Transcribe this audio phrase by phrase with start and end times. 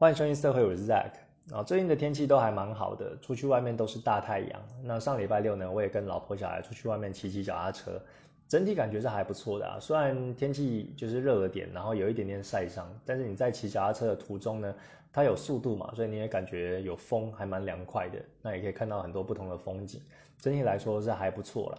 [0.00, 1.10] 欢迎收听社会，我是 Zack。
[1.52, 4.62] 啊，最近的天气都还蛮好的，出去外面都是大太阳。
[4.84, 8.00] 那上礼拜六呢，我也跟老婆小孩出去外面骑骑脚踏车，
[8.46, 9.76] 整体感觉是还不错的啊。
[9.80, 14.72] 虽然天气就是热了点，然后有一点点晒伤，但是你在骑脚踏车的途中呢，
[15.12, 18.20] 它有速度嘛，所以你也感觉有风，还蛮凉快的。
[18.40, 20.00] 那也可以看到很多不同的风景，
[20.38, 21.78] 整体来说是还不错啦。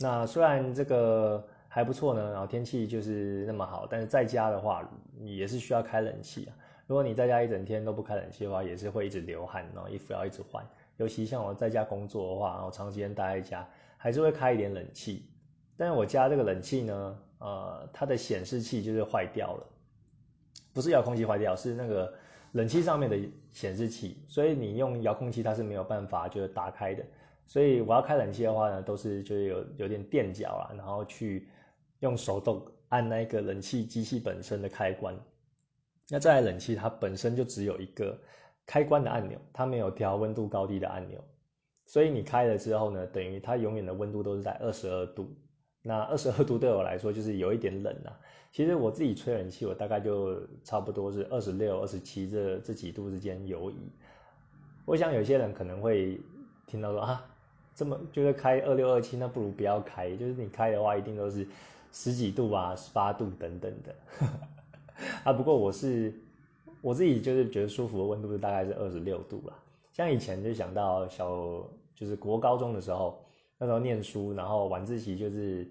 [0.00, 4.82] 那虽然这个还不错呢，然后天气就是那么好，但是在家的话
[5.20, 6.50] 也是需要开冷气啊。
[6.86, 10.62] 如果你在家一整天都不开冷气的话，也是会一直流汗，然后衣服要一直换。
[10.98, 15.24] 尤其像我在家工作的话，然后长时间待在家，还是会开一点冷气。
[15.76, 19.66] 但是我家这个冷气呢，呃，它的显示器就是坏掉了，
[20.72, 22.12] 不是遥控器坏掉，是那个
[22.52, 23.18] 冷气上面的
[23.50, 24.22] 显示器。
[24.28, 27.02] 所以你用遥控器它是没有办法就是打开的。
[27.46, 31.48] 所以我要开冷气的话呢，都是就是有有点垫脚啊，然后去
[32.00, 35.16] 用手动按那个冷气机器本身的开关。
[36.08, 38.18] 那这台冷气它本身就只有一个
[38.66, 41.22] 开关的按钮，它没有调温度高低的按钮，
[41.86, 45.34] 所以你开了之后呢，等于它永远的温度都是在二十二度。
[45.86, 48.18] 那二十二度对我来说就是有一点冷啊。
[48.52, 53.90] 其实我自己吹冷气，我大概就差不多是二十六、二十七这这几度之间游移。
[54.86, 56.20] 我想有些人可能会
[56.66, 57.26] 听到说啊，
[57.74, 60.14] 这么觉得开二六二七，那不如不要开。
[60.16, 61.46] 就是你开的话，一定都是
[61.92, 63.94] 十几度啊、十八度等等的。
[65.24, 66.12] 啊，不过我是
[66.80, 69.54] 我自己就是觉得舒服的温度是大概是二十六度啦。
[69.92, 71.28] 像以前就想到小
[71.94, 73.24] 就是国高中的时候，
[73.58, 75.68] 那时候念书，然后晚自习就是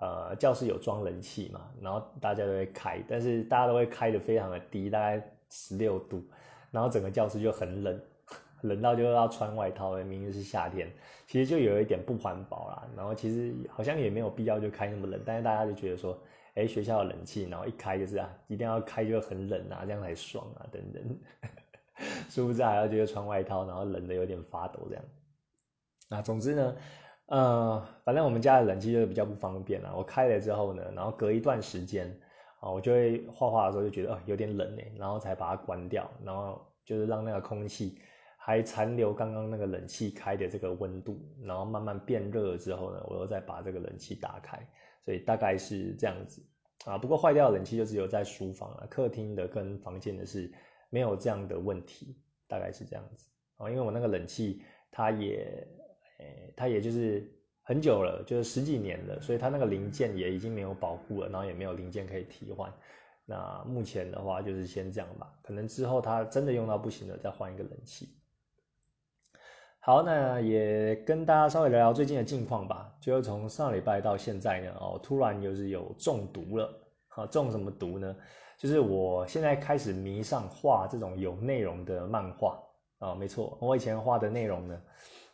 [0.00, 6.24] 呃教室有装冷气嘛，然后大家都会开，但是大家都会开的非常的低，大概十六度，
[6.70, 8.00] 然后整个教室就很冷，
[8.62, 9.94] 冷到就要穿外套。
[9.96, 10.90] 明明是夏天，
[11.26, 12.88] 其实就有一点不环保啦。
[12.96, 16.18] 然后其实好像也没有必要就开那么冷，但是大家就觉得说。
[16.56, 21.18] 哎，学校的冷气，然后一开就是啊，一定要开就很冷啊，这样才爽啊，等等。
[22.28, 25.04] 殊不知还要接着穿外套，然后冷的有点发抖这样。
[26.10, 26.76] 那总之呢，
[27.26, 29.94] 呃，反正我们家的冷气就是比较不方便啊。
[29.96, 32.08] 我开了之后呢，然后隔一段时间
[32.60, 37.98] 啊，我就会画画的时候就觉得哦有点冷哎，然后才把它关掉，然后就是让那个空气
[38.36, 44.58] 还残留刚刚那个冷气开的这个温度，然后慢慢变热了之后呢，我又再把这个冷气打开。
[45.06, 46.42] 所以大概是这样子
[46.84, 50.52] 啊，不过坏掉的冷气就只有在书房了，客厅的跟房间的是
[50.90, 52.18] 没有这样的问题，
[52.48, 53.24] 大概是这样子
[53.56, 53.70] 啊。
[53.70, 55.64] 因为我那个冷气它也，
[56.18, 62.72] 诶，它也就是很久了，就是十几年了，所以它那个零件也已经没有保护了，然后也没有零件可以替换。
[63.24, 68.08] 那目前的话就是先这样吧，可能之后它真的用到不行了，再换一个冷气。
[69.86, 72.92] 好，那也跟大家稍微聊聊最近的近况吧。
[73.00, 76.68] 就是从上礼拜到现在呢，哦，突然就是有中毒了。
[77.06, 78.16] 好，中什么毒呢？
[78.58, 82.58] 就是我现在开始迷上画这种有内容的漫画
[82.98, 83.14] 啊。
[83.14, 84.82] 没错，我以前画的内容呢，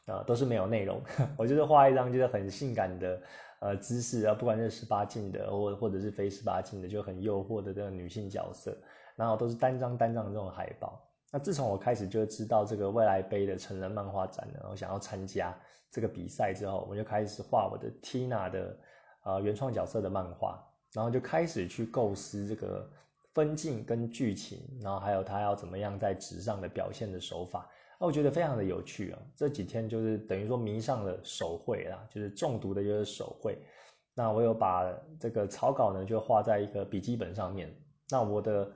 [0.05, 1.01] 啊，都是没有内容。
[1.39, 3.23] 我就是画一张就是很性感的
[3.61, 8.77] 呃姿势啊，不管是十八禁的或或者是非十八禁的，就很诱惑的这个女性角色，
[9.17, 11.03] 然后都是单张单张的这种海报。
[11.35, 15.59] 那自从我开始就知道这个未来杯的成人漫画展，然后想要参加
[15.91, 18.79] 这个比赛之后，我就开始画我的 Tina 的
[19.25, 20.63] 呃原创角色的漫画，
[20.93, 22.87] 然后就开始去构思这个
[23.33, 27.67] 分镜跟剧情，然后还有他要怎么样在纸上的表现的手法，
[27.99, 29.19] 那我觉得非常的有趣啊。
[29.35, 33.57] 这几天就是等于说迷上了手绘啦，就是中毒的就是手绘。
[34.13, 34.85] 那我有把
[35.19, 37.75] 这个草稿呢就画在一个笔记本上面，
[38.11, 38.71] 那我的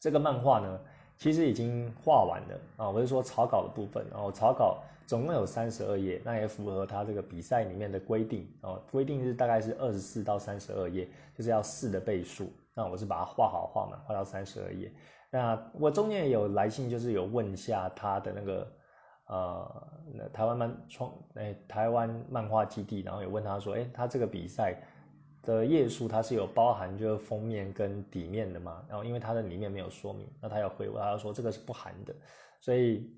[0.00, 0.80] 这个漫画呢。
[1.18, 12.52] 其实已经画完了啊，我是说草稿的部分，然后草稿总共有三十二页，那也符合他这个比赛里面的规定啊，规定是大概是二十四到三十二页，就是要四的倍数。
[12.74, 14.92] 那我是把它画好画满，画到三十二页。
[15.30, 18.72] 那我中间有来信，就是有问一下他的那个
[19.26, 19.84] 呃，
[20.32, 24.76] 台湾漫创哎，台湾漫画基地，然后有问他说，哎，他这个比赛。
[25.46, 32.12] 的页数它是有包含就是封面跟底面的嘛，然后因为它的里面没有说明，那他要回我，他要说这个是不含的，
[32.60, 33.16] 所以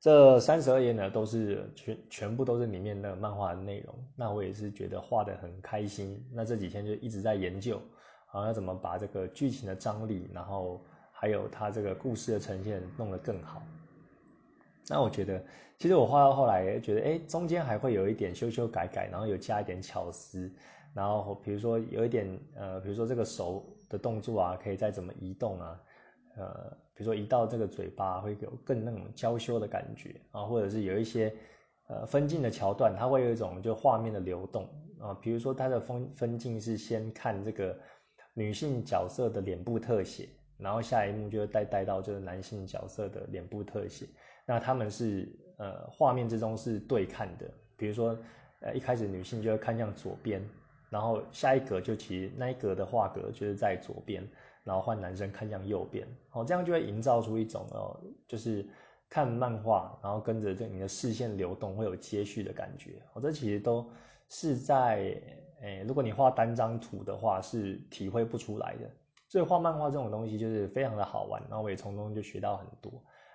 [0.00, 7.80] 这三十二页呢都是全全部都是里面的漫画的内容，那我也是觉得画的很开心，那这几天就一直在研究，
[8.32, 10.82] 啊要怎么把这个剧情的张力，然后
[11.12, 13.62] 还有它这个故事的呈现弄得更好，
[14.88, 15.44] 那我觉得
[15.78, 20.50] 其实我画到后来觉得，哎，中间还会有一点修修改改，然后有加一点巧思。
[20.96, 25.80] 然后比如说有一点呃，比如说这个手的动作啊，可以再怎么移动啊，
[26.38, 31.30] 呃，比如说移到这个嘴巴会有更那种娇羞的感觉啊，或者是有一些
[31.88, 34.66] 呃分镜的桥段，它会有一种就画面的流动
[34.98, 37.78] 啊，比如说它的分分镜是先看这个
[38.32, 40.26] 女性角色的脸部特写，
[40.56, 44.06] 然后下一幕就会带带到就是男性角色的脸部特写。
[44.46, 45.28] 那他们是
[45.58, 48.18] 呃画面之中是对看的，比如说
[48.60, 50.42] 呃一开始女性就会看向左边，
[50.90, 54.26] 然后下一格就其实那一格的画格就是在左边，
[54.64, 58.66] 然后换男生看向右边，哦这样就会营造出一种哦就是
[59.08, 63.02] 看漫画，然后跟着这你的视线流动会有接续的感觉。
[63.12, 63.88] 哦这其实都
[64.28, 65.20] 是在
[65.62, 68.90] 诶如果你画单张图的话是体会不出来的。
[69.28, 72.92] 所以画漫画这种东西就是非常的好玩，然后我也从中就学到很多。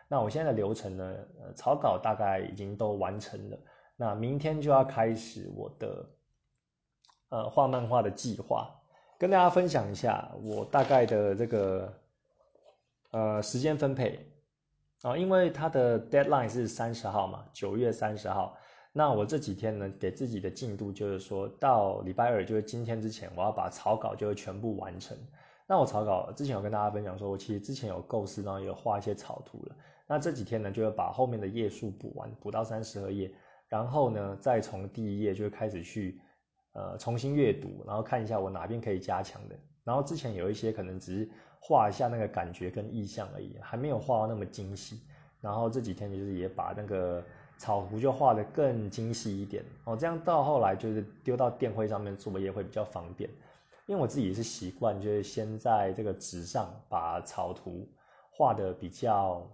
[0.07, 3.59] 那我现在的流程呢，呃，草稿大概已经都完成了，
[3.97, 6.09] 那明天就要开始我的
[7.31, 8.69] 呃画漫画的计划，
[9.17, 11.93] 跟大家分享一下我大概的这个
[13.11, 14.19] 呃时间分配
[15.01, 18.55] 啊，因为它的 deadline 是三十号嘛，九月三十号。
[18.93, 25.17] 那我这几天呢，给自己的进度就是说到礼拜二，就是今天之前，我要把草稿就会全部完成。
[25.65, 29.75] 那我草稿之前有跟大家分享说，我其实之前有构思，然后有画一些草图了。
[30.05, 33.33] 那这几天呢，就会把后面的页数补完，补到三十二页，
[33.69, 36.19] 然后呢，再从第一页就会开始去
[36.73, 39.55] 呃重新阅读，然后看一下我哪边可以加强的。
[39.83, 41.29] 然后之前有一些可能只是
[41.59, 45.01] 画一下那个感觉跟意象而已，还没有画到那么精细。
[45.41, 47.23] 然后这几天就是也把那个
[47.57, 53.29] 草图就画得更精细一点哦，这样到后来就是丢到电绘上面作业会比较方便。
[53.87, 57.89] 因为我自己也是习惯，就是先在这个纸上把草图
[58.31, 59.51] 画的比较，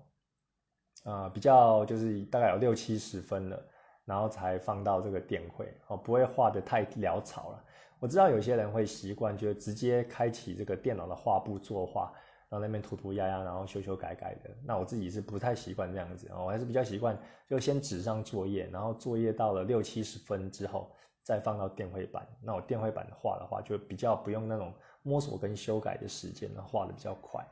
[1.05, 3.65] 呃，比较就是大概有六七十分了，
[4.07, 7.63] 然后才放到这个电绘哦，不会画的太潦草了。
[7.99, 12.11] 我知道有些人会习惯，就直接开启这个电脑的画布作画，
[12.49, 14.49] 然后那边涂涂鸦鸦，然后修修改改的。
[14.63, 17.15] 那我自己是不太习惯这样子，我还是比较习惯
[17.47, 20.89] 就先纸上作业，然后作业到了六七十分之后。
[21.23, 24.73] 再放到电绘板，那我电绘板画的话，就比较不用那种
[25.03, 27.45] 摸索跟修改的时间，画的比较快，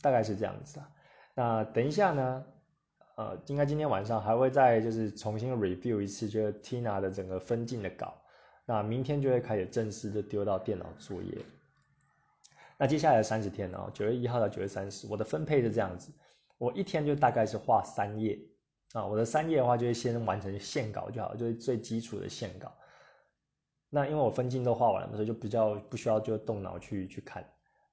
[0.00, 0.90] 大概是这样子啊。
[1.34, 2.42] 那等一下呢，
[3.16, 8.14] 呃，应该今天晚上还会再就是重新 review 一次，就是 Tina 的整个分镜的稿。
[8.64, 11.38] 那明天就会开始正式的丢到电脑作业。
[12.78, 16.10] 那接下来三十天呢，九月一号到九月三十，我的分配是这样子，
[16.58, 18.38] 我一天就大概是画三页
[18.92, 19.04] 啊。
[19.04, 22.72] 我的三页的话，就是先完成线稿就好，就是最基础的线稿。
[23.90, 27.44] 那因为我分镜都画完了，所以就比较不需要就动脑去去看。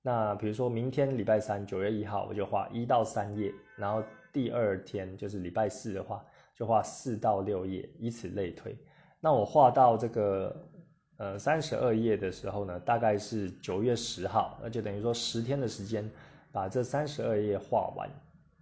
[0.01, 4.01] 那比如说明天礼拜三九月一号，我就画一到三页，然后
[4.31, 8.77] 第二天就是礼拜四的话，就画四到六页，以此类推。
[9.19, 10.69] 那我画到这个
[11.17, 16.09] 呃三十二页的时候呢，大概是九月十号，那就等于说十天的时间
[16.51, 18.09] 把这三十二页画完。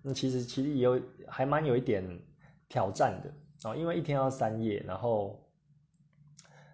[0.02, 2.04] 那其实其实也有还蛮有一点
[2.70, 5.44] 挑战的啊，因为一天要三页，然后。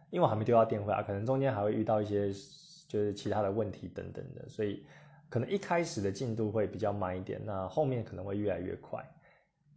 [0.10, 2.31] 因为我还没丢到电话，可能中间还会遇到一些
[2.88, 4.86] 就是其他的问题等等的，所以
[5.33, 9.03] 可能一开始的进度会比较慢一点，那后面可能会越来越快。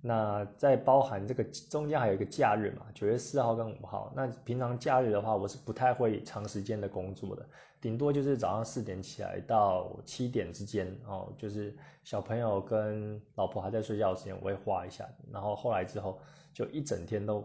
[0.02, 4.12] 那在包含这个中间还有一个假日嘛，九月四号跟五号。
[4.14, 7.48] 那平常假日的话，我是不太会长时间的工作的，
[7.80, 11.74] 顶多就是早上四点起来到七点之间哦，就是
[12.04, 16.20] 小朋友跟老婆还在睡觉的时间，我会画一下，然后后来之后
[16.52, 17.42] 就一整天都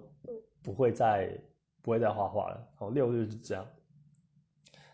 [0.61, 1.31] 不会再。
[1.81, 3.65] 不会再画画了哦，六日是这样，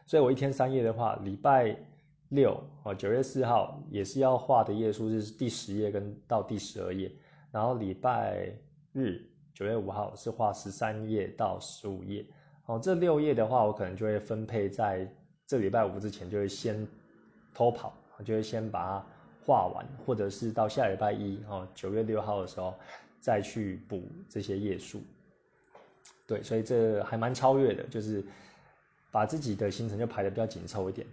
[0.05, 1.75] 所以我一天三夜的话，礼拜
[2.29, 7.11] 六哦，九月四号也是要画的页数是第十页跟到第十二页，
[7.51, 8.51] 然后礼拜
[8.92, 9.21] 日
[9.54, 12.25] 九月五号是画十三页到十五页，
[12.66, 15.09] 哦，这六页的话，我可能就会分配在
[15.45, 16.85] 这礼拜五之前就会先
[17.54, 17.94] 偷跑，
[18.25, 19.06] 就会先把它
[19.45, 22.73] 画完，或者是到下礼拜一哦，九月六号的时候
[23.21, 25.01] 再去补这些页数。
[26.28, 28.21] 对，所以这还蛮超越的，就是
[29.11, 31.07] 把自己的行程就排的比较紧凑一点。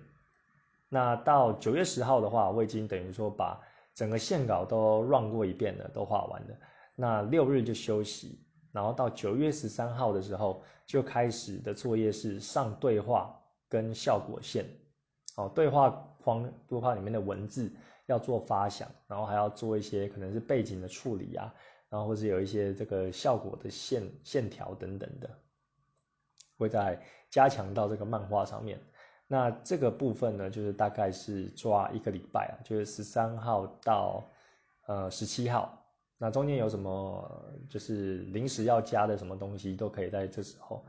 [0.88, 3.60] 那到九月十号的话，我已经等于说把
[3.94, 6.56] 整个线稿都 run 过一遍了，都画完了。
[6.94, 13.36] 那六日就休息，然后到九月十三号的时候就开始的作业是上对话
[13.68, 14.64] 跟效果线。
[15.36, 15.90] 哦，对话
[16.22, 17.72] 框对话里面的文字
[18.06, 21.52] 要做发想，然后还要做一些可能是背景的处理啊。
[21.90, 25.30] 然后或是有一些这个效果的线线条等等的，
[26.58, 27.00] 会在
[27.30, 28.80] 加强到这个漫画上面。
[29.26, 34.24] 那这个部分呢，就是大概是抓一个礼拜啊，就是十三号到
[34.86, 35.80] 呃十七号。
[36.18, 40.84] 那中间有什么就是临时要加的什么东西，都可以在这时候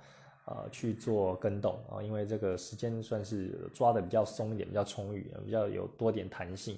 [0.45, 6.77] 呃去做跟动啊，因为这个时间算是抓的比较松一点，比较充裕，比较有多点弹性。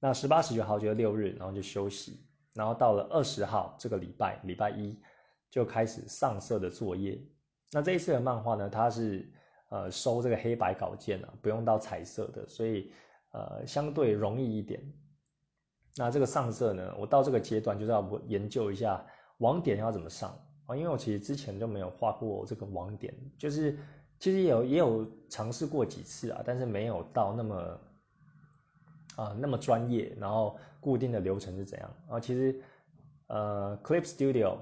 [0.00, 2.24] 那十八、十九号就是六日，然后就休息。
[2.54, 4.98] 然后到了二十号这个礼拜，礼拜一
[5.50, 7.20] 就开始上色的作业。
[7.70, 9.30] 那这一次的漫画呢，它是
[9.68, 12.92] 呃收这个黑白稿件啊，不用到彩色的，所以
[13.32, 14.80] 呃相对容易一点。
[15.96, 19.04] 那这个上色呢，我到这个阶段就是要研究一下
[19.38, 20.30] 网点要怎么上
[20.66, 23.76] 啊，因为我其实之前就没有画过这个网点，就是
[24.20, 27.80] 其实也有也有尝试过几次啊，但是没有到那么
[29.16, 32.20] 啊那么专业，然后固定的流程是怎样啊？
[32.20, 32.62] 其实
[33.26, 34.56] 呃，Clip Studio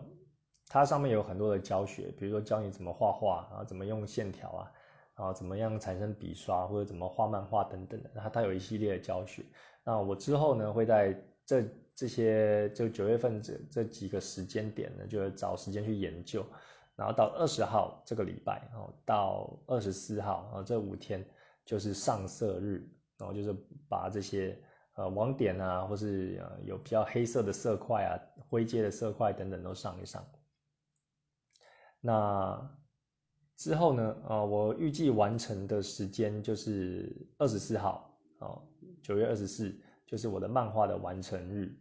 [0.68, 4.72] 它上面有很多的教学，比如说教你怎么画画啊，怎么用线条啊。
[5.16, 9.42] 啊，怎么样产生笔刷或者怎么画漫画等等的，它它有一系列的教学。
[9.82, 16.44] 那我之后呢，会在这这些就九月份这这几个时间点呢，就找时间去研究。
[16.96, 21.24] 然后到二十号这个礼拜，然后到二十四号啊，这五天
[21.64, 23.56] 就是上色日，然后就是
[23.88, 24.58] 把这些
[24.96, 28.20] 呃网点啊，或是呃有比较黑色的色块啊、
[28.50, 30.22] 灰阶的色块等等都上一上。
[32.02, 32.70] 那。
[33.56, 34.14] 之后呢？
[34.28, 38.60] 啊，我预计完成的时间就是二十四号，哦，
[39.02, 39.74] 九月二十四
[40.06, 41.74] 就是我的漫画的完成日。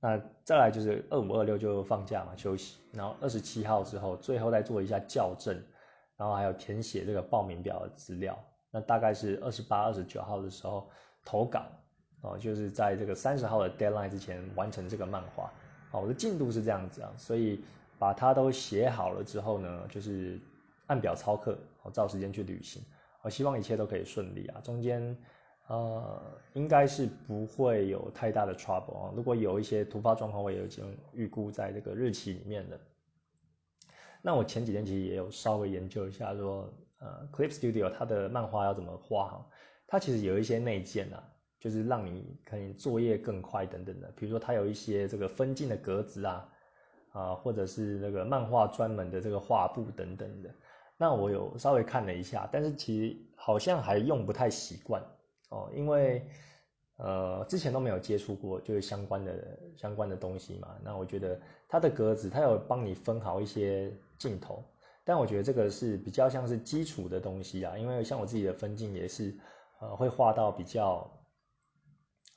[0.00, 2.78] 那再来就是二五二六就放假嘛，休息。
[2.92, 5.54] 然后二十七号之后，最后再做一下校正，
[6.16, 8.38] 然后还有填写这个报名表的资料。
[8.70, 10.88] 那大概是二十八、二十九号的时候
[11.22, 11.66] 投稿，
[12.22, 15.52] 哦，就是在这个三十号的 deadline 之前完成这个漫画。
[15.90, 17.60] 好，我的进度是这样子啊，所以
[17.98, 20.40] 把它都写好了之后呢，就是。
[20.88, 22.82] 按表操课，我照时间去旅行，
[23.22, 24.60] 我希望一切都可以顺利啊。
[24.60, 25.16] 中间，
[25.68, 26.20] 呃，
[26.54, 29.12] 应该是不会有太大的 trouble 啊。
[29.14, 32.80] 如果有一些突发状况，我也已经预估在这个日期里面的。
[34.20, 39.46] 那我前几天其实也有稍微研究一下，说，呃，Clip Studio 它的漫画要怎么画哈？
[39.86, 41.22] 它其实有一些内建啊，
[41.60, 44.10] 就是让你可以作业更快等等的。
[44.16, 46.48] 比如说它有一些这个分镜的格子啊，
[47.12, 50.50] 啊，或者是那个漫画专门的这个画布等等的。
[51.00, 55.00] 那我有稍微看了一下，但是其实好像还用不太习惯
[55.50, 56.28] 哦，因为
[56.96, 60.76] 呃之前都没有接触过，就是相关的相关的东西嘛。
[60.82, 64.64] 那我觉得它的格子，它有帮你分好一些镜头，
[65.04, 69.32] 但我觉得这个是比较像是基础的东西啊，因为像我自己的分镜也是
[69.80, 71.08] 呃会画到比较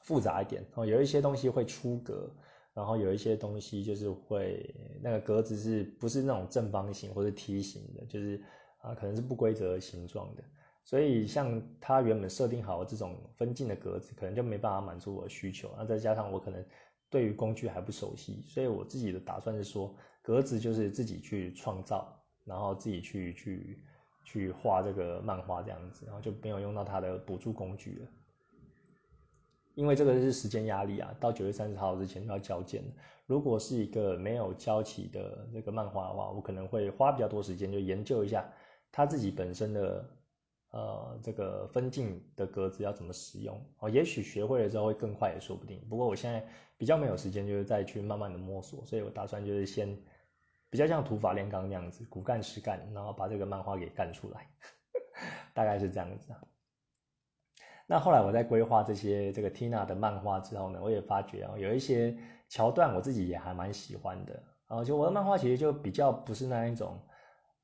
[0.02, 2.30] 复杂一点哦，有一些东西会出格。
[2.74, 8.42] 然后有一些东西就是会那个格子是不是那种正方形或者梯形的，就是
[8.80, 10.44] 啊可能是不规则形状的，
[10.84, 15.70] 所以像它原本设定好这种分镜的格子，可能就没办法满足我的需求。
[15.78, 16.66] 那再加上我可能
[17.10, 23.84] 对于工具还不熟悉，所以我自己的打算是说，格子就是自己去创造，然后自己去去
[24.24, 28.08] 去画这个漫画这样子，然后就没有用到它的补助工具了。
[29.76, 32.84] 因为这个是时间压力啊，到九月三十号之前要交件。
[33.26, 38.46] 如果是一个没有交期的这个漫画的话，我可能会花比较多时间，就研究一下
[38.92, 40.10] 它自己本身的
[40.72, 43.90] 呃这个分镜的格子要怎么使用哦。
[43.90, 45.80] 也许学会了之后会更快也说不定。
[45.90, 46.46] 不过我现在
[46.78, 49.98] 比较没有时间，就是再去慢慢的摸索，所以我打算就是先
[50.70, 54.48] 比较像土法炼钢那样子，苦干实干，然后把这个漫画给干出来，
[55.54, 56.34] 大概是这样子。
[57.92, 62.16] 那后来我在规划这些这个 Tina 的漫画之后呢，我也发觉哦，有一些
[62.48, 64.82] 桥段我自己也还蛮喜欢的啊。
[64.82, 66.98] 就我的漫画其实就比较不是那一种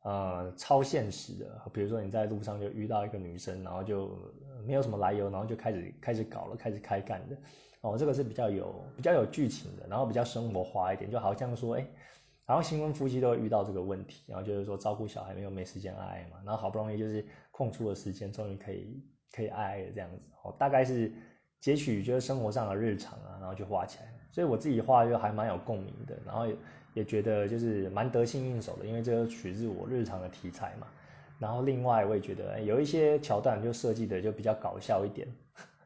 [0.04, 4.20] 呃超现实的，比如说你在路上就遇到一个女生，然后就
[4.66, 7.38] 没有什么来由，然后就开始开始搞了，开始开干的
[7.80, 7.98] 哦。
[7.98, 11.88] 这个是比较有比较有剧情的，然后比较生活化一点，就好像说哎，
[12.46, 19.02] 然后新婚夫妻都会遇到这个问题，然后就是说照顾小孩没有没时间爱嘛，然后好不容易就是空出了时间，终于可以。
[19.36, 21.12] 可以爱爱的这样子哦，大概是
[21.60, 24.14] 截取就是生活上的日常啊，然后就画起来。
[24.32, 26.56] 所以我自己画就还蛮有共鸣的，然后也
[26.94, 30.88] 也觉得就是蛮得心应手的，因为这个取自我日常的题材嘛。
[31.40, 35.28] 然后另外我也觉得有一些桥段就设计的就比较搞笑一点。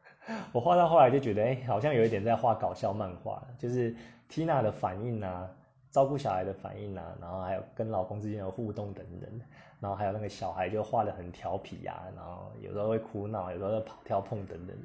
[0.52, 3.94] 我画到后来就觉得哎，好像有一点在画搞笑漫画，就是
[4.30, 5.50] Tina 的反应啊，
[5.90, 9.40] 照顾小孩的反应啊，然后还有跟老公之间的互动等等。
[9.82, 14.76] 然后还有那个小孩就画的很调皮呀，然后有时候会哭闹，有时候跑跳碰等等。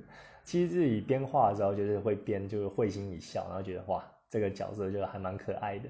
[0.43, 5.87] 其实自己边画的时候，就是会边就是会心一笑，然后觉得哇，这个角色就还蛮可爱的。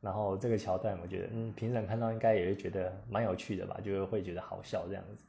[0.00, 5.24] 然后这个桥段，我觉得嗯，评审看到应该也会觉得蛮有趣的吧，就是会觉得好笑这样子。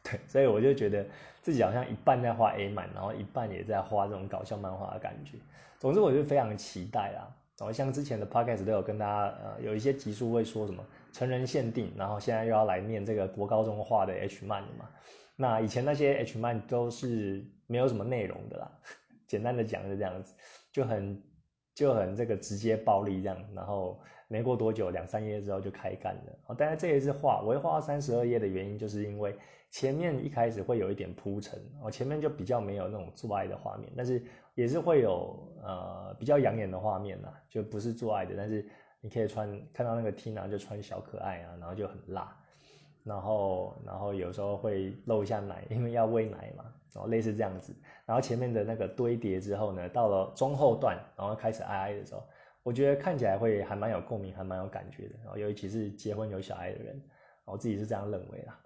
[0.02, 1.04] 对，所以我就觉得
[1.42, 5.36] 自己好像一半在画 A 漫，然后一半也在画这种搞笑漫画的感觉。
[5.78, 7.28] 总之，我就非常期待啦。
[7.58, 10.82] 然后像之前的 podcast 都有跟大家呃有一些集数会说什么。
[11.14, 14.90] 成人限定，然后现在又要来念这个国高中画的 H 漫嘛？
[15.36, 18.70] 那以前那些 H 漫都是没有什么内容的啦，
[19.26, 20.34] 简单的讲是这样子，
[20.72, 21.22] 就很
[21.72, 26.38] 就很这个直接暴力这样，然后没过多久两三页之后就开干了。
[26.48, 29.36] 哦，但是这一次画我会画到三十二页的原因，就是因为
[29.70, 34.22] 前面一开始会有一点铺陈，哦，前面就比较没有那种做爱的画面，但是
[34.54, 38.68] 也是会有呃比较养眼的画面啦，就不是做爱的，但是
[39.04, 42.34] 你可以穿看到那个 Tina 就穿小可爱啊，然后就很辣，
[43.02, 52.26] 然后然后有时候会露一下奶，因为要喂奶嘛，然后类似这样子，然后前面的那个堆叠之后呢，到了中后段，然后开始爱爱的时候。
[52.62, 55.16] 我觉得看起来会还蛮有共鸣，还蛮有感觉的。
[55.22, 56.98] 然后尤其是结婚有小孩的人，
[57.44, 58.58] 我自己是这样认为啦。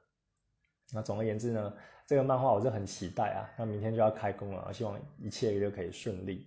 [0.92, 1.74] 那总而言之呢，
[2.06, 3.50] 这个漫画我是很期待啊。
[3.58, 6.46] 那明天就要开工了，希望一切都可以顺利。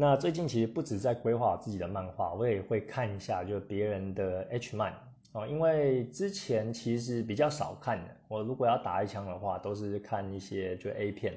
[0.00, 4.94] 那最近其实不止在规划自己的漫画，我也会看一下就别人的 H 漫
[5.32, 8.16] 哦，因为之前其实比较少看的。
[8.26, 11.34] 我如果要打一枪的话，都是看一些就 A 片。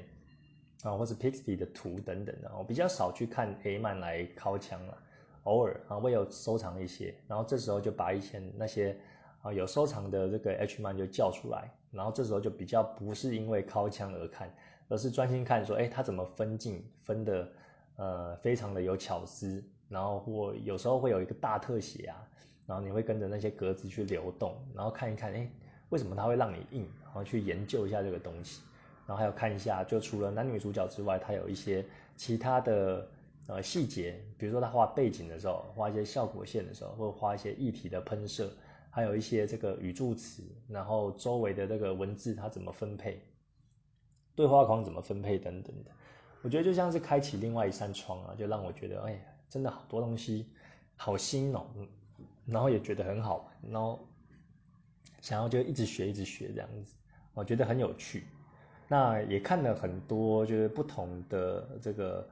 [0.83, 4.97] 啊，或是 Pixie 的图等等的，我比较少去看 A 漫来敲枪了，
[5.43, 8.95] 偶尔啊，我有收藏一些，然后这时候就把以前那些
[9.41, 14.49] 啊有收藏的这个 H 漫就叫出来，然后这时候就比较不是因为敲枪而看，
[14.87, 17.49] 而是专心看说，哎，他怎么分镜分的，
[17.95, 22.27] 呃，非常的有巧思，然后或有时候会有一个大特写啊，
[22.65, 25.49] 然后你会跟着那些格子去流动，然后看一看，哎，
[25.89, 28.61] 为什么它会让你硬，然后去研究一下这个东西。
[29.05, 31.85] 然后还有看一下，就除了男女主角之外，他有一些
[32.15, 33.05] 其他的
[33.47, 38.49] 呃细节，比如说他画背景的时候，画一些效果线的时候，或画一些液体的喷射，
[38.89, 43.21] 还有一些这个语助词，然后周围的这个文字它怎么分配，
[44.35, 45.91] 对话框怎么分配等等的，
[46.43, 49.19] 我觉得就像是开启另外一扇窗啊，就让我觉得哎，
[49.49, 50.45] 真的好多东西
[50.97, 51.65] 好新哦，
[52.45, 53.99] 然后也觉得很好玩，然后
[55.21, 56.95] 想要就一直学一直学这样子，
[57.33, 58.25] 我觉得很有趣。
[58.89, 62.29] 那也看了很多，就是不同的这个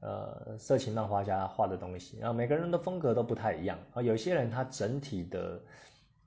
[0.00, 4.00] 呃色情漫画家画的东西，然后每个人的风格都不太一样啊。
[4.00, 5.60] 有些人他整体的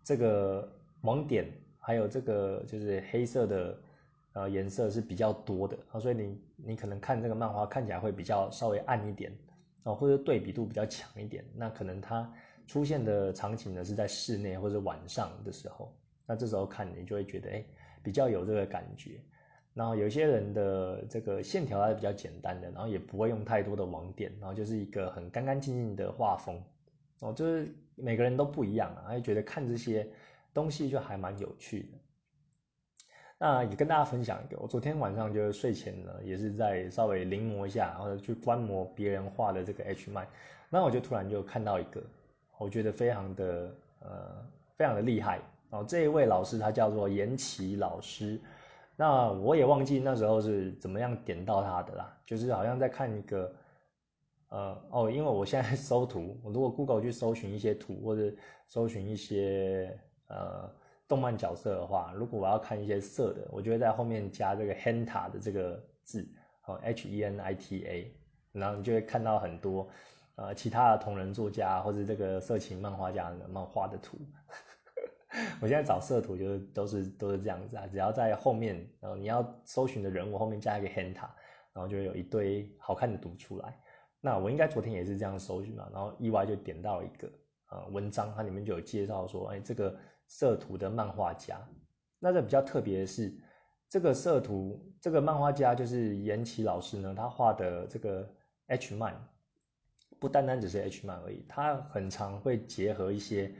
[0.04, 0.72] 这个
[1.02, 3.76] 盲点，还有这个就是黑色的
[4.38, 9.36] 呃颜色是比较多的啊，所以你你可能看这个漫画看起来会比较稍微暗一点
[9.82, 11.44] 啊，或者对比度比较强一点。
[11.56, 12.32] 那可能它
[12.68, 15.92] 出现的场景呢是在室内或者晚上的时候，
[16.28, 17.66] 那这时候看你就会觉得哎
[18.04, 19.20] 比较有这个感觉。
[19.74, 26.60] 然后有些人的这个线条还是比较简单的，然后也不会用太多的网点，然后就是一个很干干净净的画风，
[27.20, 30.08] 哦，就是每个人都不一样啊，就觉得看这些
[30.52, 31.90] 东西就还蛮有趣的。
[33.40, 40.28] 那也跟大家分享一个，我昨天晚上就是睡前呢，也是在稍微临摹一下，然后去观摩别人画的这个 H 漫，
[40.70, 42.02] 那我就突然就看到一个，
[42.58, 44.46] 我觉得非常的呃
[44.76, 48.40] 非常的厉害哦，这一位老师他叫做严琦老师。
[48.96, 53.54] 那我也忘记那时候是怎么样点到他的啦，就是好像在看一个，
[54.50, 58.36] 呃哦，因为我现在 搜图，我如果 Google 去搜寻一些图或者
[58.68, 59.96] 搜寻一些
[60.30, 60.68] 呃
[61.08, 66.28] 动漫角色的话，如果我要看一些色的，我就会在后面加这个 Henta 的这个字，
[66.66, 68.14] 哦 H E N I T A，
[68.52, 69.90] 然后你就会看到很多
[70.36, 74.18] 呃其他的同人作家或者这个色情漫画家的漫画的图。
[75.62, 81.28] 我现在找色图就是都是都是这样子啊，只要在后面，然后你要搜寻的人物后面加一个 henta，
[81.74, 83.78] 然后就有一堆好看的图出来。
[84.20, 87.30] 那我应该昨天也是这样搜寻嘛，然后意外就点到一个
[87.70, 89.96] 呃文章，它里面就有介绍说，哎，这个
[90.28, 91.68] 色图的漫画家。
[92.20, 93.34] 那这比较特别的是，
[93.90, 98.30] 这个色图这个漫画家就是岩崎老师呢，他画的这个
[98.68, 99.28] H 漫，
[100.20, 103.52] 不单单只是 H 漫而已，他很常会结合一些。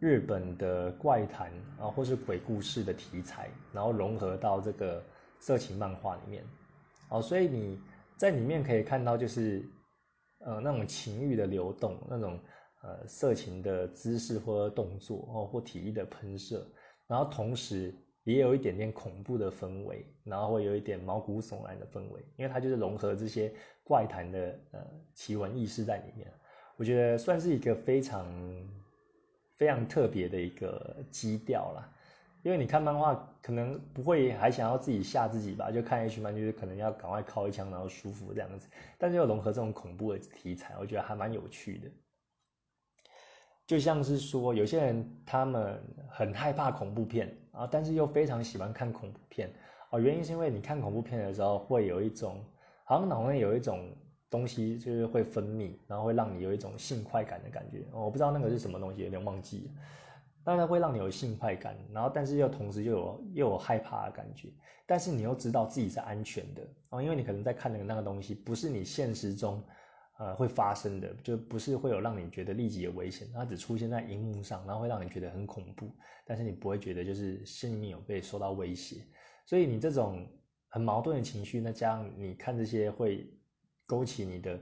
[0.00, 5.02] 日本的怪谈啊，或是鬼故事的题材，然后融合到这个
[5.40, 6.44] 色情漫画里面，
[7.08, 7.76] 哦，所以你
[8.16, 9.60] 在里面可以看到，就是
[10.38, 12.38] 呃那种情欲的流动，那种
[12.88, 16.66] 呃色情的姿势或动作哦，或体力的喷射，
[17.06, 23.52] 然后同时也有一点点恐怖的氛围，然后会有一点毛骨悚然的氛围，因为它就是融合这些
[23.84, 24.80] 怪谈的呃
[25.14, 26.32] 奇闻异事在里面，
[26.76, 28.26] 我觉得算是一个非常。
[29.58, 31.92] 非常特别的一个基调啦，
[32.44, 41.90] 因为你看漫画可能不会还想要自己吓自己吧，就看 H 漫就是可能要赶快靠一枪然后舒服这样子，但是又融合这种恐怖的题材，我觉得还蛮有趣的。
[43.68, 49.48] 就像是说有些人他们很害怕恐怖片啊，但是又非常喜欢看恐怖片
[49.90, 52.44] 啊，原因是因为你看恐怖片的时候会有一种
[52.82, 53.88] 好像脑内有一种。
[54.30, 57.82] 东西就是会分泌，然后会让你有一种性快感的感觉。
[57.94, 59.70] 我不知道那个是什么东西，有点忘记了。
[60.44, 64.50] 但它会让你有性快感，然后但是又同时又有又有害怕的感觉。
[64.84, 69.64] 但是你又知道自己是安全的哦，因为你可能在看的那个东西不是你现实中
[70.18, 75.90] 呃会发生的，就不是会有让你觉得立即有危险，它只出现在荧幕上，然后会让你觉得很恐怖，
[76.24, 79.04] 但是你不会觉得就是心里面有被受到威胁。
[79.46, 80.28] 所以你这种
[80.68, 83.32] 很矛盾的情绪，那加上你看这些会
[83.86, 84.60] 勾起你的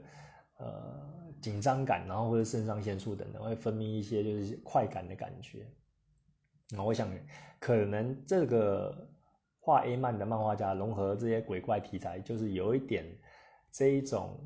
[0.58, 5.66] 呃紧张感，然后或者肾上腺素等等会分泌一些就是快感的感觉。
[6.70, 7.10] 那我想
[7.58, 9.10] 可能这个。
[9.58, 13.04] 画 A 漫的漫画家融合这些鬼怪题材，就是有一点
[13.72, 14.38] 这一种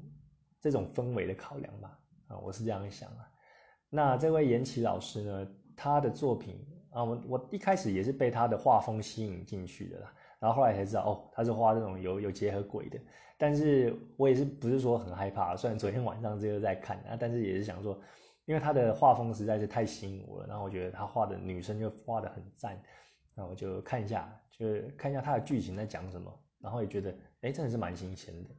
[0.60, 1.98] 这种氛围的考量吧。
[2.28, 3.28] 啊，我是这样想啊。
[3.88, 10.14] 那这位岩崎老师呢，他的作品啊，我我一开始也是被他的画风吸引进去的啦。
[10.38, 12.98] 然后后来才知道，哦，他是画这种有有结合鬼的。
[13.36, 17.98] 但是我也是不是说很害怕，虽然昨天晚上这个在看啊，但是也是想说，
[18.44, 20.46] 因为他的画风实在是太吸引我了。
[20.46, 22.80] 然后我觉得他画的女生就画的很赞。
[23.34, 28.50] 那我就看一下，就是看一下他的剧情在讲什么，然后也觉得，哎，真的是蛮新鲜的。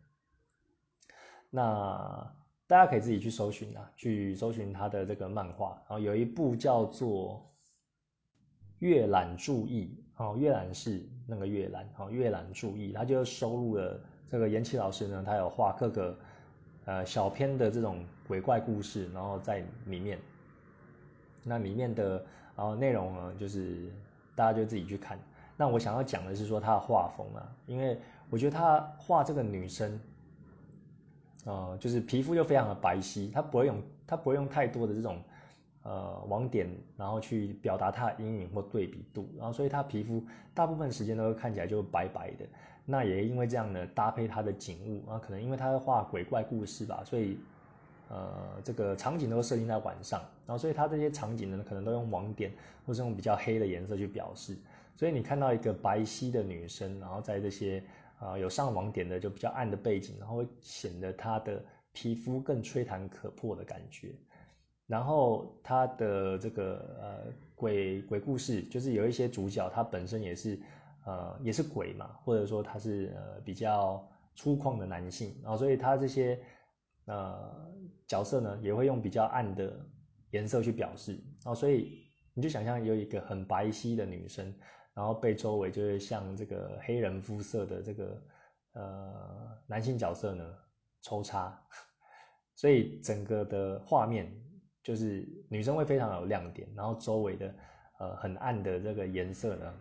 [1.51, 2.33] 那
[2.65, 7.35] 大家可以自己去搜寻啊，去搜寻他的这个漫画，然后有一部叫做
[8.79, 16.17] 《阅览注意》，哦，阅览是那个阅览，哦，阅览注意，他就收录了这个延崎老师呢，他有画各个
[16.85, 20.17] 呃小篇的这种鬼怪故事，然后在里面，
[21.43, 23.91] 那里面的然后内容呢，就是。
[24.33, 25.19] 大家就自己去看。
[25.57, 29.99] 那我想要讲的是说他的画风啊，因为我觉得他画这个女生，
[31.45, 35.21] 呃，就是皮肤就非常的白皙，他不会用他不会用太多的这种
[35.83, 40.23] 呃网点，然后去表达他的阴影或对比度，然后所以他皮肤
[40.53, 42.45] 大部分时间都看起来就白白的。
[42.85, 47.37] 那也因为这样呢，搭配他的景物啊，可能因为他画鬼怪故事吧，所以。
[48.13, 52.51] 呃，这个场景都设定在晚上，然后所以它这些场景呢，可能都用网点
[52.85, 54.57] 或是用比较黑的颜色去表示。
[54.97, 57.81] 所以你看到一个白皙的女生，然后在这些
[58.21, 64.15] 啊有上网点的就比较暗的背景，然后会显得她的皮肤更吹弹可破的感觉。
[64.87, 70.57] 然后她的这个呃鬼鬼故事，就是有一些主角他本身也是
[71.05, 76.39] 呃也是鬼嘛，或者说他是呃比较粗犷的男性，然后所以他这些。
[77.05, 77.67] 呃，
[78.07, 79.75] 角色呢也会用比较暗的
[80.29, 82.03] 颜色去表示，然后所以
[82.35, 84.53] 你就想象有一个很白皙的女生，
[84.93, 88.21] 然后被周围就会像这个黑人肤色的这个
[88.73, 90.43] 呃男性角色呢
[91.01, 91.57] 抽插，
[92.55, 94.31] 所以整个的画面
[94.83, 97.55] 就是女生会非常有亮点，然后周围的
[97.99, 99.73] 呃很暗的这个颜色呢，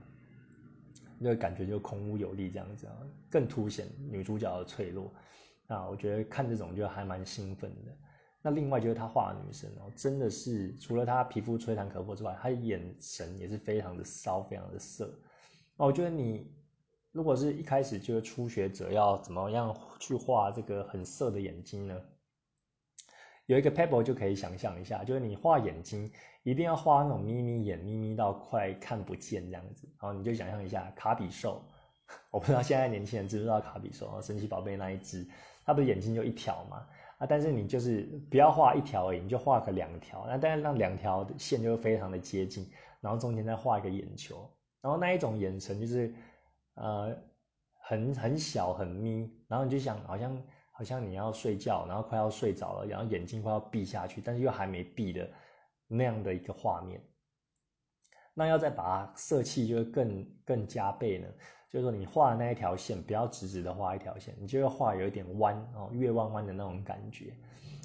[1.19, 2.97] 那个感觉就空无有力这样子啊，
[3.31, 5.13] 更凸显女主角的脆弱。
[5.67, 7.93] 啊，我觉得看这种就还蛮兴奋的。
[8.43, 15.13] 那另外就是他画的女生哦，真的是除了她皮肤吹弹可破之外，她眼神也是非常的骚，非常的色。
[15.77, 16.51] 那我觉得你
[17.13, 22.01] 如果是一开始就是初学者，要怎么样去画这个很色的眼睛呢？
[23.45, 26.11] 有一个 pebble 就可以想象一下，就是你画眼睛
[26.43, 29.87] 一定要画那种眯眯眼，眯眯到快看不见这样子。
[30.01, 31.63] 然后你就想象一下卡比兽，
[32.31, 35.29] 我不知道现在年轻人知不知道卡比兽，神奇宝贝那一只。
[35.63, 36.87] 他的眼睛就一条嘛，
[37.21, 42.67] 啊，但是你就是不要画一条而已，你就画个两条，那但是让两条线就非常的接近，
[43.03, 46.15] 然后中间再画一个眼球，然后那一种眼神就是，
[46.77, 47.15] 呃，
[47.83, 55.31] 很很小很眯，然后你就想好像好像你要睡觉，然后快要睡着了，然后眼睛快要闭下去，但是又还没闭的
[55.89, 56.99] 那样的一个画面，
[58.33, 61.29] 那要再把它色气就会更更加倍呢。
[61.71, 67.27] 就是说，你画的那一条线不要直直的画一条线，你就要画有一点弯哦，月弯弯的那种感觉，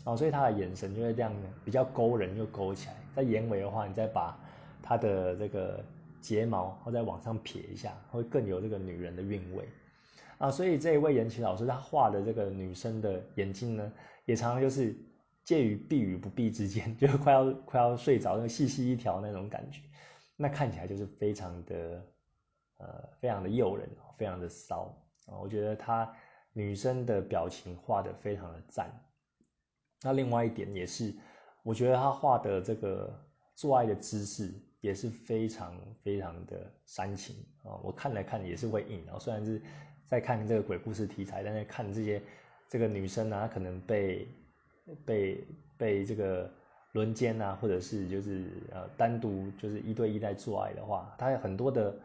[0.05, 1.31] 哦，所以他的眼神就会这样
[1.63, 2.95] 比较勾人又勾起来。
[3.15, 4.35] 在眼尾的话，你再把
[4.81, 5.85] 他的这个
[6.19, 9.69] 睫毛或再往上撇一下，会更有这个女人的韵味
[10.39, 10.49] 啊。
[10.49, 13.93] 所以这一位言情老师他画的这个女生的眼睛呢，
[14.25, 14.97] 也常常就是
[15.43, 19.79] 介于闭与不闭之间， 就快要快要睡着，那细细一条那种感觉，
[20.35, 22.03] 那看起来就是非常的。
[22.77, 24.93] 呃，非常的诱人，非常的骚
[25.27, 25.39] 啊！
[25.39, 26.13] 我觉得她
[26.51, 28.91] 女生的表情画的非常的赞。
[30.01, 31.15] 那另外一点也是，
[31.63, 33.17] 我觉得她画的这个
[33.55, 37.79] 做爱的姿势也是非常非常的煽情啊！
[37.81, 39.17] 我看来看也是会硬啊。
[39.17, 39.61] 虽然是
[40.05, 42.21] 在看这个鬼故事题材，但是看这些
[42.67, 44.27] 这个女生啊，可能被
[45.05, 46.51] 被被这个
[46.91, 51.95] 轮奸啊，或者是就是呃单独就是一对一在做爱的话，她有很多的。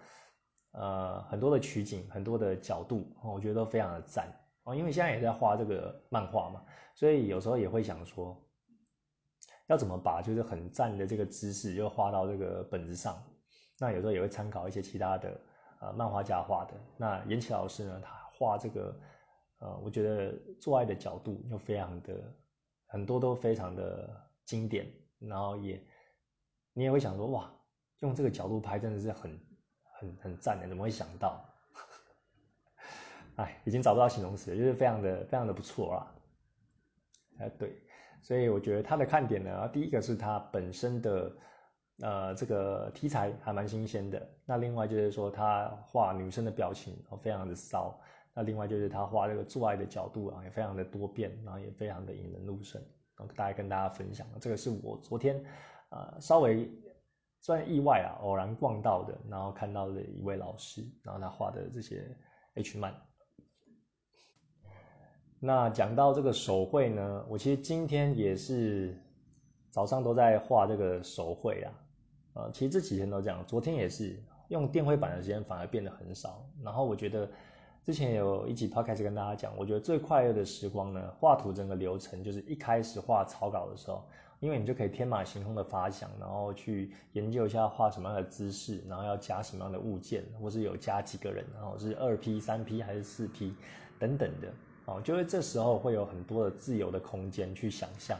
[0.72, 4.32] 呃，很多的取景，很多的角度，我觉得都非常的赞
[4.64, 4.74] 哦。
[4.74, 6.62] 因为现在也在画这个漫画嘛，
[6.94, 8.40] 所以有时候也会想说，
[9.66, 13.20] 要怎么把就是很赞的这个姿势就画到这个本子上。
[13.78, 15.40] 那有时候也会参考一些其他的
[15.80, 16.74] 呃漫画家画的。
[16.96, 19.00] 那岩崎老师呢，他画这个
[19.58, 22.14] 呃，我觉得做爱的角度又非常的
[22.86, 24.08] 很多都非常的
[24.44, 24.86] 经典，
[25.18, 25.82] 然后也
[26.74, 27.52] 你也会想说哇，
[28.00, 29.38] 用这个角度拍真的是很
[30.00, 31.44] 很很赞的，怎么会想到？
[33.36, 36.14] 哎，已经找不到形容词，就是非常的非常的不错啦。
[37.38, 37.74] 哎，对，
[38.20, 41.32] 所以我觉得它的看点呢，第一个是它本身的
[42.00, 47.98] 呃这个题材还蛮新鲜的，那另外就是说他画女生的表情非常的骚，
[48.34, 52.82] 那另外就是他画这个做爱的角度啊也非常的多变，然后也非常的引人入胜，
[53.16, 55.42] 然后大概跟大家分享，这个是我昨天
[55.88, 56.70] 呃稍微
[57.40, 62.06] 算意外啊偶然逛到的，然后看到的一位老师，然后他画的这些
[62.54, 62.94] H 漫。
[65.38, 68.94] 那讲到这个手绘呢，我其实今天也是
[69.70, 71.72] 早上都在画这个手绘啊，
[72.34, 76.46] 呃，其实这几天都这样，昨天也是用电绘板的时间反而变得很少。
[76.62, 77.26] 然后我觉得
[77.86, 84.06] 之前有一集 podcast 跟大家讲，我觉得最快乐的时光呢，画图整个流程就是一开始画草稿的时候，
[84.40, 93.54] 因为你就可以天马行空的发想，然后去研究一下画什么样的姿势，然后要加什么样的物件，或是有加几个人，然后是二 P、三 P 还是四 P
[93.98, 94.52] 等等的。
[94.86, 98.18] 哦，就是这时候会有很多的自由的空间去想象。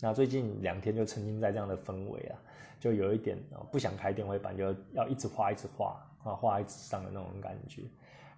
[0.00, 2.38] 那最近两天就沉浸在这样的氛围啊，
[2.78, 3.38] 就有一点
[3.72, 7.82] 不想开电绘板，就要一直画一直画啊，画在纸上的那种感觉。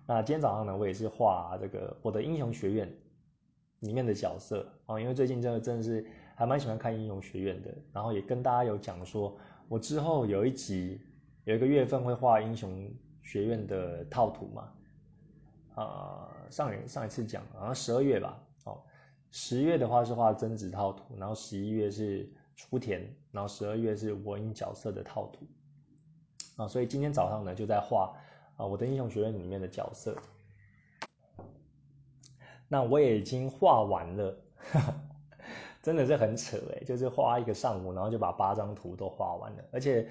[0.07, 2.89] 那今天早上呢，我也是画这个我的英雄学院
[3.81, 6.05] 里面的角色啊，因为最近真的真的是
[6.43, 11.01] 还蛮喜欢看英雄学院的，然后也跟大家有讲说，我之后有一集
[11.45, 12.91] 有一个月份会画英雄
[13.23, 14.73] 学院的套图嘛。
[15.77, 18.83] 呃，上上一次讲好像十二月吧，哦，
[19.31, 25.47] 十月的话是画贞子套图，然后十一月是雏田，然后十二月是我英角色的套图，
[26.57, 28.19] 啊，所以今天早上呢就在画
[28.57, 30.17] 啊我的英雄学院里面的角色，
[32.67, 34.37] 那我也已经画完了，
[35.83, 40.09] 真的是很扯哎，就是画一个上午，然后就把八张图都画完了，而且。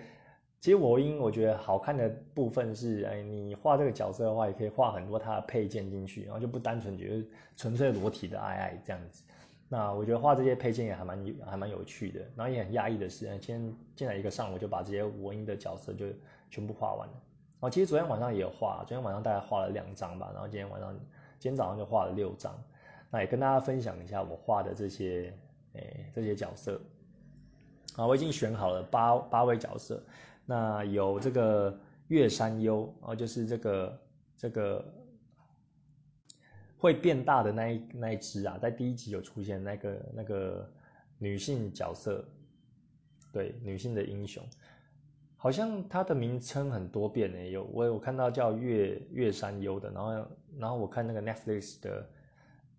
[0.59, 7.25] 其实我因我觉得好看的部分是，哎，你画这个角色的话，也可以画很多它的配件进去，然后就不单纯觉得
[7.57, 9.23] 纯粹裸体的爱爱这样子。
[9.67, 16.05] 那我觉得画这些配件也还蛮还蛮有趣的，然后也很压抑的是，今天进来一个上午就把这些我音的角色就
[16.51, 17.13] 全部画完了。
[17.61, 20.93] 哦，其实昨天晚上也有画，昨天晚上大概画了两张吧，然后今天晚上
[21.39, 22.55] 今天早上就画了六张。
[23.09, 25.33] 那也跟大家分享一下我画的这些，
[25.73, 26.79] 哎，这些角色。
[27.95, 30.01] 啊，我已经选好了八八位角色。
[30.45, 34.01] 那有这个月山优哦，就是这个
[34.37, 34.93] 这个
[36.77, 40.69] 会变大的那一那一只啊，在第一集有出现那个那个
[41.17, 42.25] 女性角色，
[43.31, 44.43] 对女性的英雄，
[45.37, 52.09] 好像它的名称很多变呢，有我有看到叫月月山优的，然后然后我看那个 Netflix 的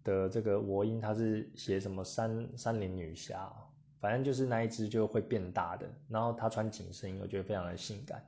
[0.04, 3.52] 的这个我音，它是写什么山山林女侠。
[4.00, 8.20] 反正就是那一只就会变大的，然后她穿紧身衣，我觉得非常的性感。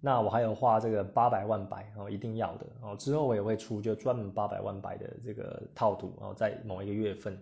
[0.00, 2.96] 那我还有画这个八百万百哦，一定要的哦。
[2.96, 7.38] 之后我也会出就专门八百万百的这个套图哦，在某一个月份。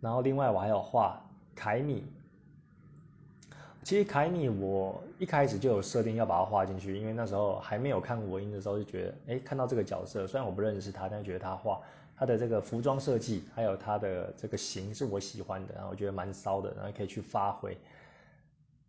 [0.00, 1.22] 然后另外我还有画
[1.54, 2.06] 凯米。
[3.82, 11.82] 其实凯米我一开始就有设定要把它画进去，因为那时候还没有看我音的时候就觉得，哎，看到这个角色，虽然我不认识他，但是觉得他画。
[12.16, 17.76] 它的这个服装设计，还有它的这个型是我喜欢的，然后我觉得蛮骚的，然后可以去发挥。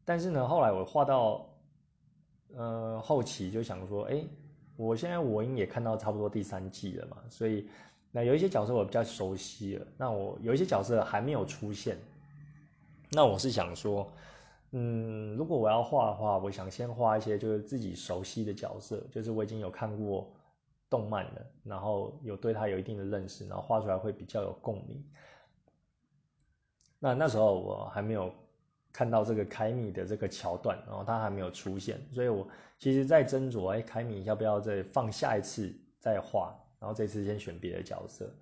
[0.03, 1.43] 但是呢，后来我画到，
[2.55, 4.23] 呃，后期就想说，哎，
[4.77, 7.67] 我现在我应也看到差不多第三季了嘛，所以
[8.11, 11.97] 那有一些角色我比较熟悉了，那我有一些角色还没有出现，
[13.09, 14.07] 那我是想说，
[14.71, 20.31] 嗯，如果我要画的话，我想先画一些就是自己熟悉的角色，就是我已经有看过。
[20.95, 25.03] 动漫的，然后有对他有一定的认识，然后画出来会比较有共鸣。
[26.99, 28.33] 那那时候我还没有
[28.93, 32.47] 看到这个凯米的这个桥段，然后他还没有出现，所以我
[32.79, 38.33] 其实在斟酌，哎，凯米要不要再放下一次再画，然后这次先选别的角色。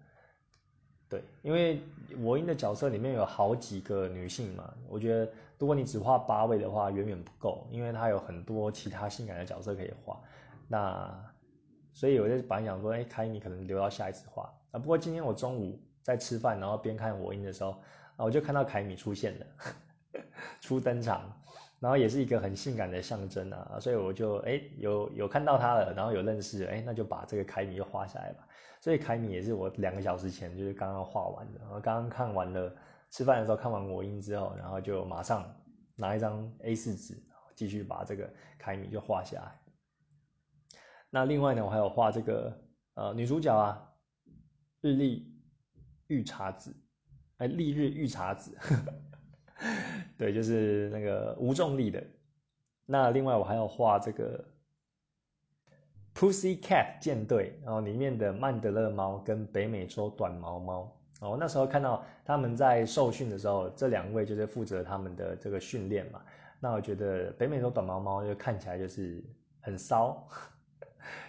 [1.09, 1.81] 对，因为
[2.21, 10.21] 我音的角色里面有好几个女性嘛，我觉得如果你只画八位的话，远远不够，因为它有很多其他性感的角色可以画。
[10.67, 11.32] 那
[11.93, 14.79] 所以我就本来想说，哎，凯米可能留到下一次画啊。
[14.79, 17.71] 不过今天我中午在吃饭，然后边看我音的时候，
[18.17, 19.45] 啊，我就看到凯米出现了，
[20.59, 21.31] 初登场，
[21.79, 23.77] 然后也是一个很性感的象征啊。
[23.79, 28.47] 所以我就哎有有看到他了，然后有认识，哎，那就把这个凯米就画下来吧。
[28.81, 32.75] 所以凯米也是我两个小时前就是刚刚画完的，然后刚刚看完了，
[33.11, 35.49] 吃饭的时候看完我音之后，然后就马上
[35.95, 37.23] 拿一张 A4 纸，
[37.55, 39.62] 继续把这个凯米就画下来。
[41.15, 42.59] 那另外呢，我还有画这个
[42.95, 43.87] 呃女主角啊，
[44.81, 45.31] 日历
[46.07, 46.75] 御茶子
[47.37, 48.57] 哎，丽日御茶子，
[50.17, 52.03] 对，就是那个无重力的。
[52.87, 54.43] 那另外我还要画这个
[56.15, 60.99] Pussy Cat 舰队，然后里面的曼德勒猫跟北美洲短毛猫。
[61.21, 66.19] 哦，那时候看到他们在受训的时候，这两位就是负责他们的这个训练嘛。
[66.59, 69.23] 那我觉得北美洲短毛猫就看起来就是
[69.61, 70.27] 很骚，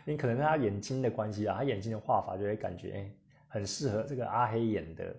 [0.05, 3.11] 因为可能他眼睛的关系啊，他眼睛的画法就会感觉哎，
[3.49, 5.17] 很适合这个阿黑眼的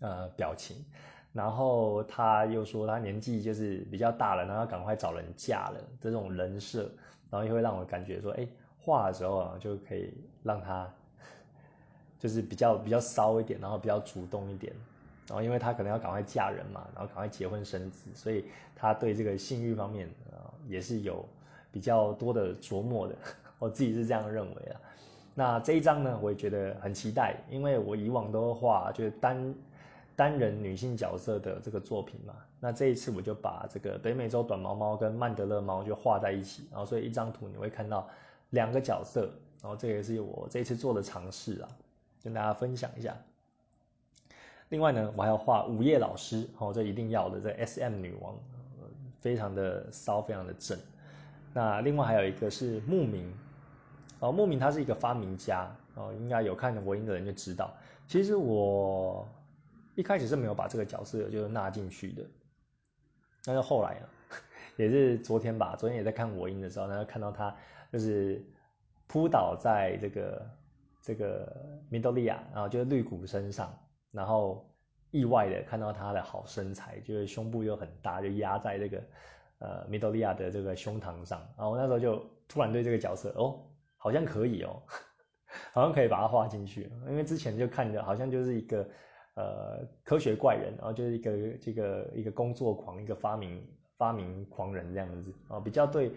[0.00, 0.84] 呃表情。
[1.32, 6.90] 然后他又说他年纪就是比较大了，然后赶快找人嫁了这种人设，
[7.30, 8.46] 然后又会让我感觉说，哎，
[8.78, 10.88] 画的时候啊就可以让他。
[12.18, 14.72] 就是比较比较骚一点，然后比较主动一点，
[15.26, 18.44] 然后因为他可能要赶快嫁人嘛，然后赶快结婚生子，所以
[18.76, 21.28] 他对这个性欲方面啊也是有
[21.72, 23.14] 比较多的琢磨的。
[23.58, 24.80] 我自己是这样认为啊。
[25.34, 29.54] 那这一张呢，我也觉得很期待，因为我以往都画就是单
[30.14, 32.34] 单人女性角色的这个作品嘛。
[32.60, 38.06] 那这一次我就把这个北美洲短毛猫跟曼德勒猫就画在一起，然后所以一张图你会看到
[38.50, 39.30] 两个角色，
[39.62, 41.68] 然后这也是我这次做的尝试啊。
[42.22, 43.16] 跟大家分享一下。
[44.68, 48.36] 另外呢，我还要画午夜老师，哦，这一定要的，这 S M 女王，
[49.20, 50.78] 非常的骚，非常的正。
[51.52, 53.32] 那另外还有一个是牧民，
[54.20, 57.72] 哦，牧民他是一个发明家，哦，应该有看我音的人就知道。
[58.06, 59.28] 其实我
[59.94, 62.22] 一开始是没有把这个角色就纳进去的，
[63.44, 64.08] 但是后来啊，
[64.76, 67.54] 也是昨天吧，昨天也在看我音的时候，然后看到他
[67.92, 68.44] 就是
[69.06, 70.46] 扑倒在这个。
[71.04, 71.52] 这个
[71.88, 73.76] 米多利亚，然后就是绿谷身上，
[74.12, 74.64] 然后
[75.10, 79.02] 意外的看到他的好身材，就是胸部又很大，就压在这个
[79.62, 83.62] 呃米多利亚的这个胸膛上，然后我那时候就突然对这个角色哦，
[83.96, 84.82] 好像可以哦，
[85.72, 88.86] 好像可以把它画进去，因为之前就看着好像就是一个
[89.36, 93.64] 呃科学怪人，然后就是一个这个一个工作狂，一个发明
[93.96, 95.32] 发明狂人这样子。
[95.48, 96.10] 啊，比较对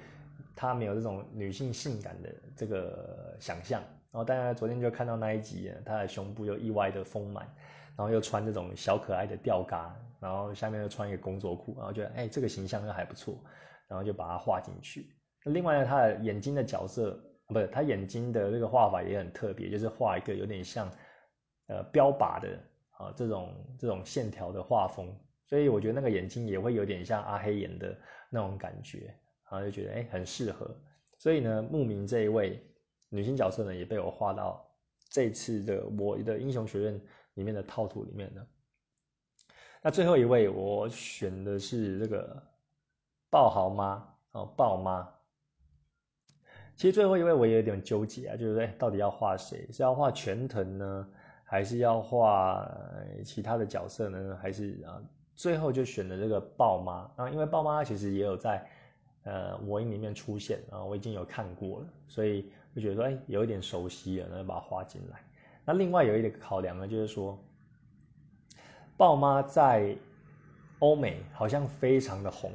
[0.56, 3.82] 他没有这种女性性感的这个想象。
[4.12, 7.46] 然后大家昨天就看到那一集，他的胸部又意外的丰满，
[7.98, 9.94] 然后又穿这种小可爱的吊嘎，
[10.26, 13.40] 然后下面又穿一个工作裤，然后觉得哎，这个形象又还不错，
[13.88, 15.16] 然后就把它画进去。
[15.44, 17.16] 另外呢，他的眼睛的角色，
[17.48, 20.90] 不是他眼睛的这个画法也很特别，就是画一个有点像
[21.68, 22.60] 呃标靶的
[22.98, 27.96] 啊这种这种线条的画风，所以我觉得那个眼睛也会有点像阿黑眼的
[28.32, 29.16] 那种感觉，
[29.50, 30.76] 然后就觉得哎很适合。
[31.20, 32.60] 所以呢，牧民这一位。
[33.10, 34.68] 女性角色呢也被我画到
[35.10, 37.02] 这次的我的英雄学院
[37.36, 38.46] 里面的套图里面呢。
[39.86, 42.42] 那最后一位我选的是这个
[43.30, 45.08] 爆豪妈哦，爆妈。
[46.76, 49.72] 其实最后一位我也有点纠结啊，就是哎，到底要画谁？
[49.72, 51.08] 是要画全藤呢，
[51.44, 52.68] 还是要画
[53.24, 54.36] 其他的角色呢？
[54.42, 55.00] 还是啊，
[55.36, 58.68] 最后就选了这个爆妈啊，因为爆妈其实也有在
[59.22, 62.52] 呃我音里面出现啊，我已经有看过了，所以。
[62.74, 65.24] 就觉得说，哎，有一点熟悉了，那就把它画进来。
[65.64, 67.42] 那另外有一点考量呢，就是说，
[68.98, 69.96] 豹妈在
[70.80, 72.52] 欧美好像非常的红，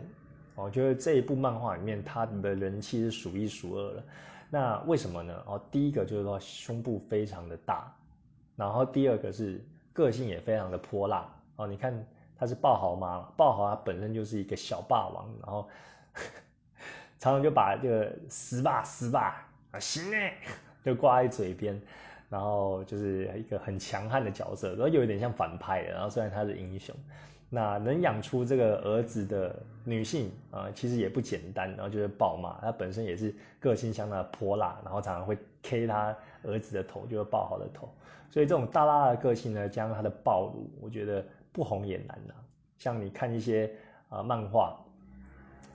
[0.55, 4.03] 哦，就是这一部漫画里面，它的人气是数一数二了。
[4.49, 5.43] 那为什么呢？
[5.47, 7.95] 哦，第一个就是说胸部非常的大，
[8.57, 11.29] 然后第二个是个性也非常的泼辣。
[11.57, 11.95] 哦，你看
[12.39, 15.69] 她是豹豪妈，豹豪她本身就是一个小霸王，然后
[17.21, 19.47] 常常就把这个死吧死吧。
[19.73, 20.37] 啊，行哎，
[20.85, 21.81] 就挂在嘴边，
[22.31, 25.83] 然后就是一个很强悍的角色，然后有一点像反派。
[25.83, 26.95] 然后虽然他是英雄，
[27.49, 31.69] 那能养出这个儿子的女性啊，其实也不简单。
[31.73, 37.93] 然后就是暴骂，她本身也是个性相当的泼辣，然后常常会 K 他儿子的头，就是爆好的头。
[38.31, 42.35] 所以这种大辣的个性呢，加上他的暴露，我觉得不红也难呐。
[42.79, 43.69] 像你看一些
[44.09, 44.79] 啊漫画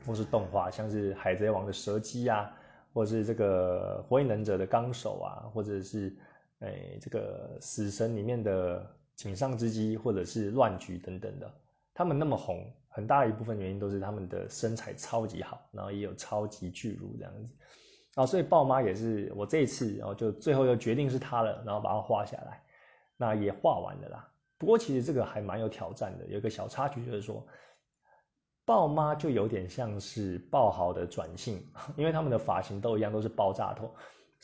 [0.08, 2.50] 或是动画，像是海贼王的蛇姬啊。
[2.94, 6.16] 或是这个火影忍者的纲手啊，或者是
[6.60, 11.54] 诶这个死神里面的井上之姬，或者是乱菊等等的，
[11.94, 17.50] 他们那么红，很大一部分原因都是他们的身材超级好，然后也有超级巨乳这样子
[18.16, 22.64] 啊，所以豹妈也是我这一次，然后就最后又决定是她了，然后把它画下来，
[23.18, 24.32] 那也画完了啦。
[24.58, 27.46] 不过其实这个还蛮有挑战的，有一个小插曲就是说。
[28.68, 31.64] 豹妈就有点像是豹豪的转性，
[31.96, 33.94] 因为他们的发型都一样，都是爆炸头，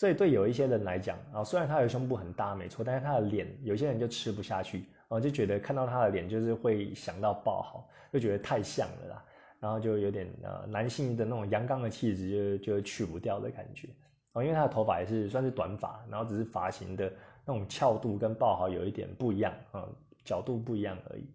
[0.02, 9.24] 所以对有一些人来讲啊，虽然他的胸部很大，没错，但是他的脸，有些人就吃不下去，啊，就觉得看到他的脸就是会想到豹豪，就觉得太像了啦，
[9.60, 13.90] 然后就有点呃男性的那种阳刚的气质就就去不掉的感觉，
[14.32, 17.14] 啊，因为他的头发也是算是短发，然后只是发型的
[17.46, 19.88] 那种翘度跟豹豪有一点不一样啊，
[20.26, 21.30] 角度不一样而已。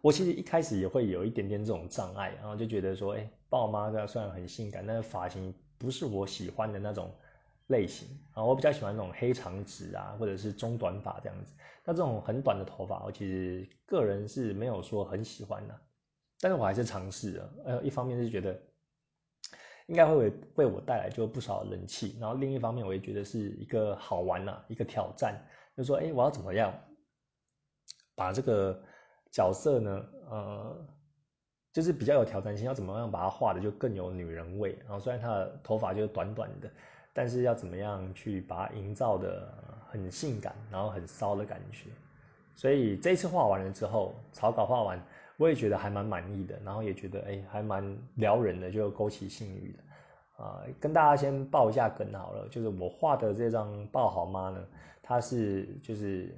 [0.00, 7.10] 我其实一开始也会有一点点这种障碍，然后就觉得说，哎，豹妈这虽然很性感，但是发型不是我喜欢的那种
[7.68, 8.44] 类型啊。
[8.44, 11.54] 我比较喜欢那种黑长直啊，或者是中短发这样子。
[11.84, 15.80] 那这种很短的头发，我其实个人是没有说很喜欢的，
[16.40, 17.54] 但是我还是尝试了。
[17.64, 18.60] 呃，一方面是觉得
[19.86, 25.40] 应该会为我带来就不少人气，然后另一方面我也觉得是一个好玩呐，一个挑战，
[25.76, 26.72] 就说，哎，我要怎么样
[28.14, 28.82] 把这个。
[29.30, 30.86] 角色呢，呃，
[31.72, 34.76] 就是比较有挑战性，要怎么样把它画的就更有女人味。
[34.84, 36.70] 然后虽然她的头发就是短短的，
[37.12, 39.52] 但是要怎么样去把它营造的
[39.88, 41.90] 很性感，然后很骚的感觉。
[42.54, 45.00] 所以这次画完了之后，草稿画完，
[45.36, 50.44] 我也觉得还蛮满意的，然后也觉得哎，还蛮撩人的，就勾起性欲的。
[50.44, 54.64] 啊，跟大家先报一下梗好了，就是我画的这张抱好妈呢，
[55.02, 56.34] 它是就是。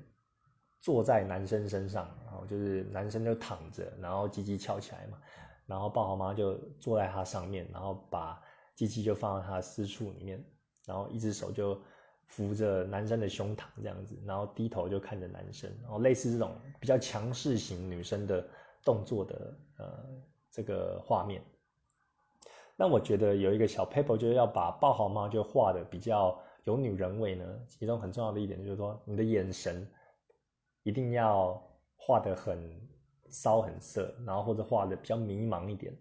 [0.80, 5.18] 坐在男生身上，然后就是男生就躺着，然后鸡鸡翘起来嘛，
[5.66, 8.42] 然后抱好妈就坐在他上面，然后把
[8.74, 10.42] 鸡鸡就放到他私处里面，
[10.86, 11.78] 然后一只手就
[12.24, 18.48] 扶着男生的胸膛这样子，然后低头就看着男生，然后类似这种比较强势型女生的
[18.82, 19.86] 动作的呃
[20.50, 21.42] 这个画面。
[22.76, 29.86] 那我觉得有一个小 paper 就是要把抱好妈就画的比较有女人味呢，其中很重要的一点就是说你的眼神。
[30.82, 31.62] 一定要
[31.96, 32.58] 画的很
[33.28, 35.96] 骚很色，然后或者画的比较迷茫一点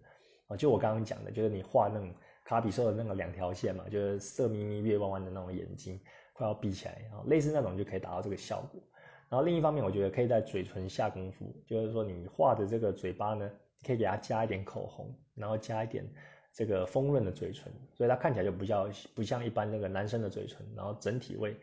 [0.48, 2.12] 啊，就我刚刚讲的，就是你画那种
[2.44, 6.00] 卡比兽的那个两条线嘛，就是色眯眯、月弯弯的那种眼睛，
[6.32, 8.82] 快要闭起来啊，类似那种就可以达到这个效果。
[9.28, 13.48] 然后另一方面，我觉得可以在嘴唇下功夫，就是说你画的这个嘴巴呢，
[13.86, 16.04] 可以给它加一点口红，然后加一点
[16.52, 21.56] 这个丰润的嘴唇，所以它看起来就比较不像一般那个男生的嘴唇，然后整体会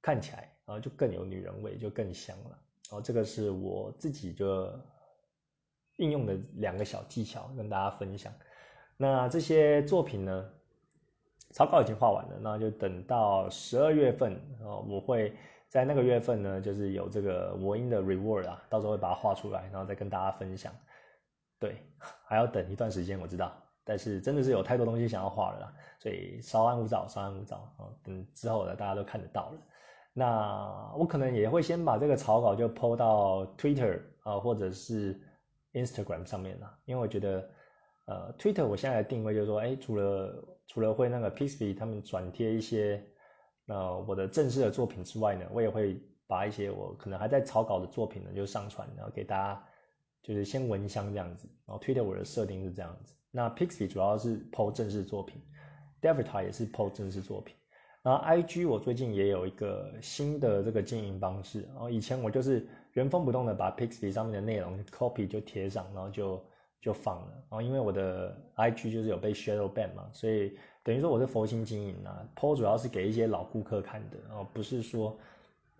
[0.00, 0.48] 看起来。
[0.70, 2.50] 然后就更有女人味，就更香了。
[2.88, 4.72] 然后这个是我自己就
[5.96, 8.32] 应用的两个小技巧，跟大家分享。
[8.96, 10.48] 那这些作品呢，
[11.50, 15.34] 草稿已经画完了，那就等到十二月份啊，我会
[15.66, 20.72] 在那个月份呢，就是有这个魔音的 reward 啊，到时候会把它画出来，然后再跟大家分享。
[21.58, 29.58] 对，还要等一段时间，我知道，但是真的是有太多东西想要画了啦，所以稍安勿躁，稍安勿躁啊，等之后呢，大家都看得到了。
[30.12, 35.20] 那我可能也会先把这个草稿就 PO 到 Twitter 啊，或者是
[35.72, 37.48] Instagram 上面了，因为我觉得，
[38.06, 43.02] 呃，Twitter 我现在的定位就是说，哎，除了除了会那个 Pixby 他们转贴一些，
[43.66, 45.96] 呃，我的正式的作品之外呢，我也会
[46.26, 49.64] 把一些我可能还在草稿的作品呢就上传，然后给大家
[50.22, 51.48] 就是先闻香这样子。
[51.66, 55.40] 然后 Twitter 我的设定是这样子，那 Pixby 主要是 PO 正式作品
[56.00, 57.54] d e v i t a 也是 PO 正式作品。
[58.02, 66.42] 然后 I G 我最近也有一个新的这个经营方式，然后以前我就是原封不动的把 Pixby 上面的内容 copy 就贴上，然后就
[66.80, 67.32] 就放了。
[67.32, 75.14] 然后因为我的 I G 就是有被 shadow ban 嘛，所以等于说我是佛心经营啊，po 主要是给一些老顾客看的，然后不是说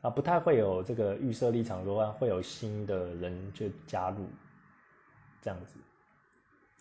[0.02, 4.26] 啊不太会有这个预设立场说会有新的人就加入
[5.40, 5.78] 这样子。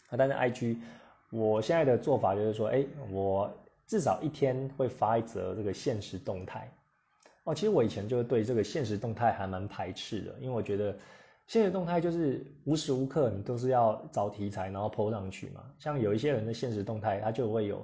[0.10, 0.82] 啊，但是 I G
[1.30, 3.50] 我现在的做法就是说，哎我。
[3.90, 6.72] 至少一天会发一则这个现实动态
[7.44, 7.56] 哦。
[7.56, 10.96] 其实我以前就对这个现实动态还蛮排斥的，因为我觉得
[11.48, 15.74] 现实动态就是无时无刻你都是要找题材然后 PO 上去嘛。
[15.80, 17.84] 像有一些人的现实动态，他就会有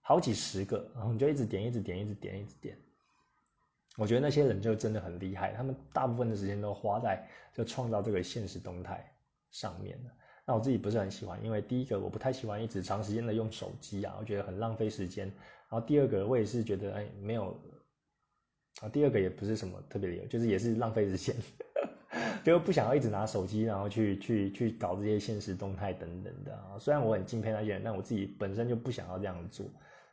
[0.00, 2.76] 好几十个，然后你就一直点，一直点，一直点，一直点。
[3.96, 7.24] 我觉得那些人就真的很厉害，他们大部分的时间都花在
[7.54, 9.08] 就创造这个现实动态
[9.52, 10.10] 上面了。
[10.48, 15.26] 那我自己不是很喜欢，因为第一个我不太喜欢一直长时间的用手机啊，我觉得很浪费时间。
[15.26, 17.54] 然后第二个我也是觉得哎没有，
[18.80, 21.36] 啊第二个也不是什么特别理由，就是也是浪费时间，
[22.42, 26.78] 就不想要一直拿手机然后去去去搞这些现实动态等等的啊。
[26.78, 29.66] 虽然我很敬佩那些人，但我自己本身就不想要这样做，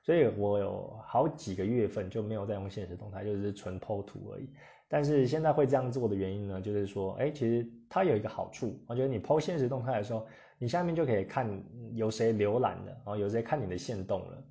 [0.03, 4.49] 所以我有好几个月份就没有再用现实动态，就是纯 PO 图而已。
[4.87, 10.27] 但是现在会这样做的原因呢，就是说，哎，其实它有一个好处，我觉得你抛现实动态的时候，
[10.59, 11.63] 你下面就可以看
[11.93, 14.43] 有谁浏览的，然后有谁看你的线动了，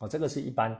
[0.00, 0.76] 哦，这个是一般，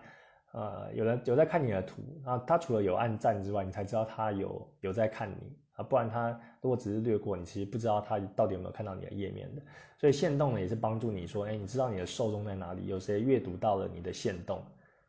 [0.52, 9.62] 呃，有人有在看你的图，那，他除了有按赞之外，你才知道他有有在看你啊，不然他如果只是略过，你其实不知道他到底有没有看到你的页面的。
[9.98, 14.60] 所以线动呢，也是帮助你说，哎，你知道你的受众在哪里，有谁阅读到了你的线动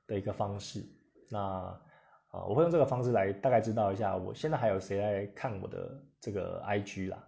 [0.06, 0.86] 的一个方式，
[1.32, 1.82] 那。
[2.34, 7.24] 啊，我会用这个方式来大概知道一下，我现在还有谁来看我的这个 IG 啦。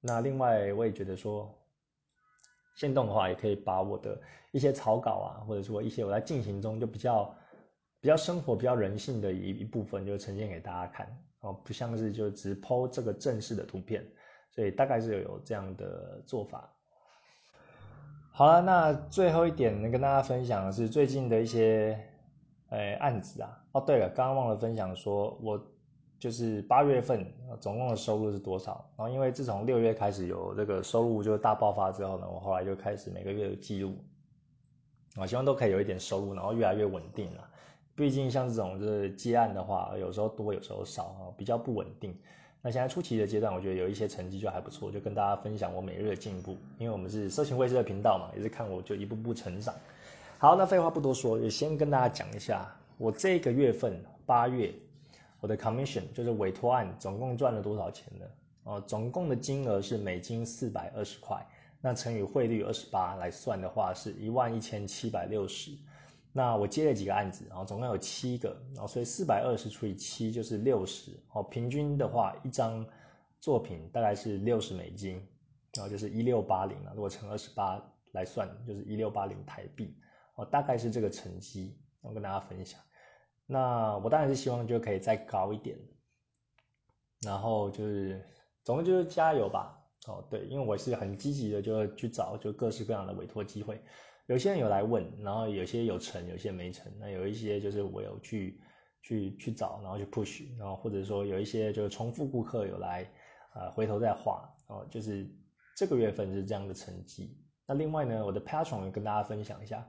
[0.00, 1.56] 那另外，我也觉得说，
[2.74, 7.32] 线动的话，也可以把我的一些草稿啊，或者说一些我在进行中就比较
[8.00, 11.06] 比较生活、比较人性的一一部分，就呈现给大家看。
[11.40, 14.04] 哦，不像是就只抛这个正式的图片，
[14.50, 16.68] 所以大概是有这样的做法。
[18.32, 21.96] 好了，那最后一点能跟大家分享的是最近的一些
[22.70, 23.64] 诶案子啊。
[23.72, 25.60] 哦，对了，刚刚忘了分享说，我
[26.18, 27.26] 就是八月份
[27.60, 28.84] 总共的收入是多少？
[28.96, 33.96] 然后因为自从六月开始有这个收入就大爆发之后呢，我后来就开始每个月有记录，
[35.16, 37.48] 啊，希望都可以有一点收入，然后越来越稳定了。
[37.94, 42.16] 毕竟像这种就是接案的话，有时候多，有时候少啊，比较不稳定。
[42.60, 46.56] 那现在初期的阶段，我觉得有一些成绩就还不错，就跟大家分享我每日的进步。
[46.78, 49.72] 因为我们是色情卫视的频道嘛，也是看我就一步步成长。
[50.40, 54.72] 好，那废话不多说，也先跟大家讲一下，我这个月份八月，
[55.40, 58.24] 我的 commission 就是委托案总共赚了多少钱呢？
[58.62, 61.44] 哦，总共的金额是美金四百二十块，
[61.80, 65.72] 那乘以汇率二十八来算的话，是一万一千七百六十。
[66.32, 72.86] 那我接了几个案子，然后总共有七个，然后所以四百二十除以七就是六十，哦，平均的话一张
[73.40, 75.20] 作品大概是六十美金，
[75.74, 77.82] 然后就是一六八零啊，如果乘二十八
[78.12, 79.96] 来算，就是一六八零台币，
[80.38, 82.80] 哦，大概是这个成绩，我跟大家分享。
[83.44, 85.76] 那我当然是希望就可以再高一点，
[87.22, 88.24] 然后就是
[88.62, 89.76] 总之就是加油吧，
[90.06, 93.82] 哦，对，因为我是很积极的，就去找就各式各样的委托机会。
[94.26, 96.92] 有些人有来问，然后有些有成，有些没成。
[97.00, 98.60] 那有一些就是我有去
[99.02, 103.10] 去去找，然后去 push，然后或者说有一些就是重复顾客有来，
[103.54, 105.28] 呃，回头再画，哦，就是
[105.74, 107.36] 这个月份是这样的成绩。
[107.66, 109.86] 那另外呢，我的 patron 跟大家分享一下，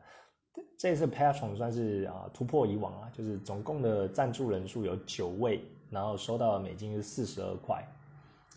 [0.77, 7.85] 这次 patron 算是啊突破以往啊，就是总共的赞助人数有九位，然后收到的美金是四十二块，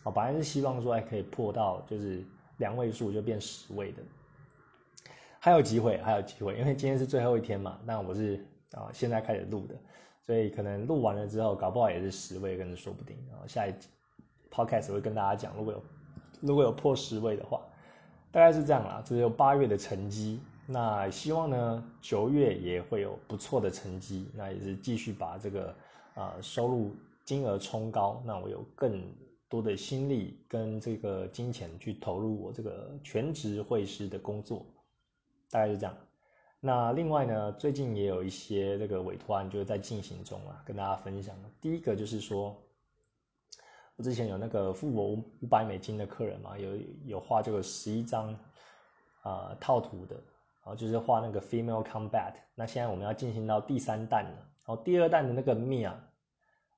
[0.04, 2.22] 哦，本来是希望说还可以破到就是
[2.58, 4.02] 两位数就变十位的。
[5.40, 7.76] 还有机会，还有机会，因为今天是最后一天嘛。
[7.84, 9.74] 那我是啊，现在开始录的，
[10.24, 13.16] 所以可能录完了之后，搞不好也是十位，跟着说不定。
[13.28, 13.74] 然后下一
[14.52, 15.82] podcast 会跟大家讲，如果有
[16.40, 17.60] 如果有破十位的话，
[18.30, 19.02] 大概是这样啦。
[19.04, 20.40] 这是八月的成绩，
[20.72, 25.74] 那希望呢九月也会有不错的成绩，那也是继续把这个
[26.14, 29.04] 啊收入金额冲高，那我有更
[29.48, 34.64] 多的心力跟这个金钱去投入我这个全职会师的工作。
[35.50, 35.94] 大概是这样，
[36.60, 41.36] 那另外呢，最近也有一些这个委托案就是在进行中啊，跟大家分享。
[41.60, 42.56] 第一个就是说，
[43.96, 46.70] 我之前有那个付我五五百美金的客人嘛，有
[47.04, 48.34] 有画这个十一张
[49.20, 50.16] 啊套图的，
[50.64, 52.34] 然后就是画那个 female combat。
[52.54, 55.92] 那现在我们要进行到第三弹了，然后第二弹的那个 Mia，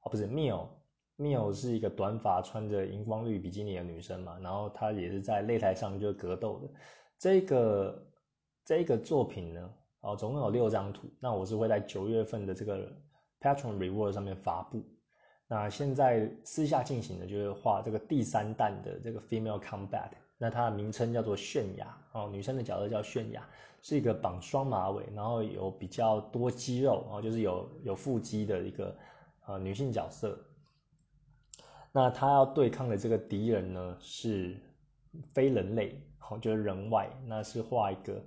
[0.03, 6.69] 哦不是 Mio，Mio 是一个短发穿着荧光绿比基尼的女生嘛，然后她也是在擂台上就格斗的，
[7.19, 8.03] 这个。
[8.67, 9.71] 这个作品呢，
[10.01, 11.07] 哦，总共有六张图。
[11.21, 12.91] 那我是会在九月份的这个
[13.39, 14.83] Patron Reward 上面发布。
[15.47, 20.09] 那现在私下进行的就是画这个第三弹的这个 Female Combat。
[20.39, 23.49] 那它的名称叫做泫雅哦，女生的角色叫泫雅，
[23.83, 28.97] 是一个绑双马尾，然后有比较多肌肉，然后就是有有腹肌的一个
[29.47, 30.39] 呃女性角色。
[31.93, 34.61] 那她要对抗的这个敌人呢是
[35.33, 38.23] 非人类，哦，就是人外，那是画一个。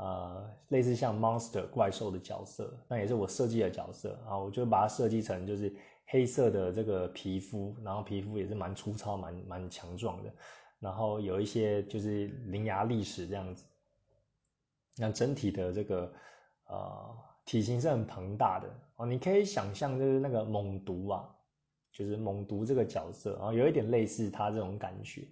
[0.00, 5.74] 呃，类似像 monster 怪兽的角色，那也是我设计的角色啊，我就把它设计成就是
[6.06, 10.32] 黑色的这个皮肤，然后皮肤也是蛮粗糙、蛮蛮强壮的，
[10.80, 13.64] 然后有一些就是伶牙俐齿这样子，
[14.96, 16.12] 那整体的这个
[16.66, 21.28] 呃体型是很庞大的哦，你可以想象就是那个猛毒啊，
[21.92, 25.28] 就是猛毒这个角色，然后有一点类似他这种感觉，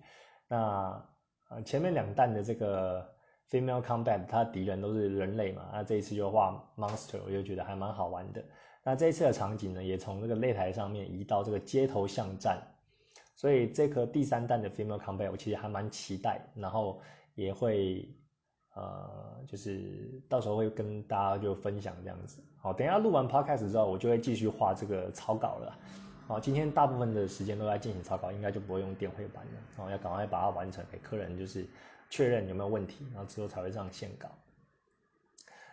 [0.48, 1.08] 那
[1.48, 3.14] 呃前面两弹的这个。
[3.48, 8.44] Female Combat，它敌人都是人类嘛，那这一次就画 Monster，我就觉得还蛮好玩的。
[8.82, 12.60] 那这一次的场景呢，也从这个擂台上面移到这个街头巷战，
[13.36, 17.00] 所以这颗第三弹的 Female Combat，我其实还蛮期待，然后
[17.36, 18.08] 也会
[18.74, 22.42] 呃，就是到时候会跟大家就分享这样子。
[22.58, 25.78] 好，等下录完 Podcast 之后，我就会继续画这个草稿了。
[26.26, 29.84] 好，今天大部分的时间都在进行草稿，应该就不会用电绘板了。
[29.84, 31.64] 哦，要赶快把它完成给客人，就是。
[32.08, 34.28] 确认有没有问题，然后之后才会上线稿。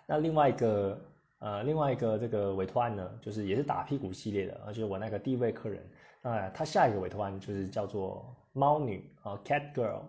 [0.08, 1.00] 那另外一个
[1.38, 5.88] 呃，另外一个这个委托案呢，就是也是打屁股系列的，而且我那个第一位客人，
[6.24, 10.04] 那他下一个委托案就是叫做猫女啊，Cat Girl，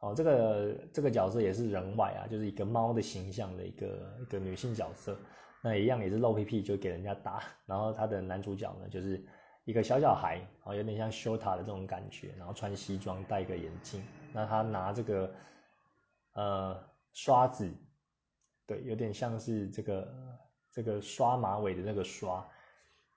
[0.00, 5.18] 哦，这个这个角色也是人外啊，就是一个猫的形象的一个一个女性角色，
[5.62, 9.24] 那一样也是露屁屁就给人家打，然后他的男主角呢就是
[9.64, 14.02] 一个小小孩，啊，有点像修塔的这种感觉，然后穿西装戴个眼镜。
[14.34, 15.34] 那他拿这个
[16.34, 16.78] 呃
[17.14, 17.72] 刷子，
[18.66, 20.14] 对，有点像是这个
[20.70, 22.46] 这个刷马尾的那个刷，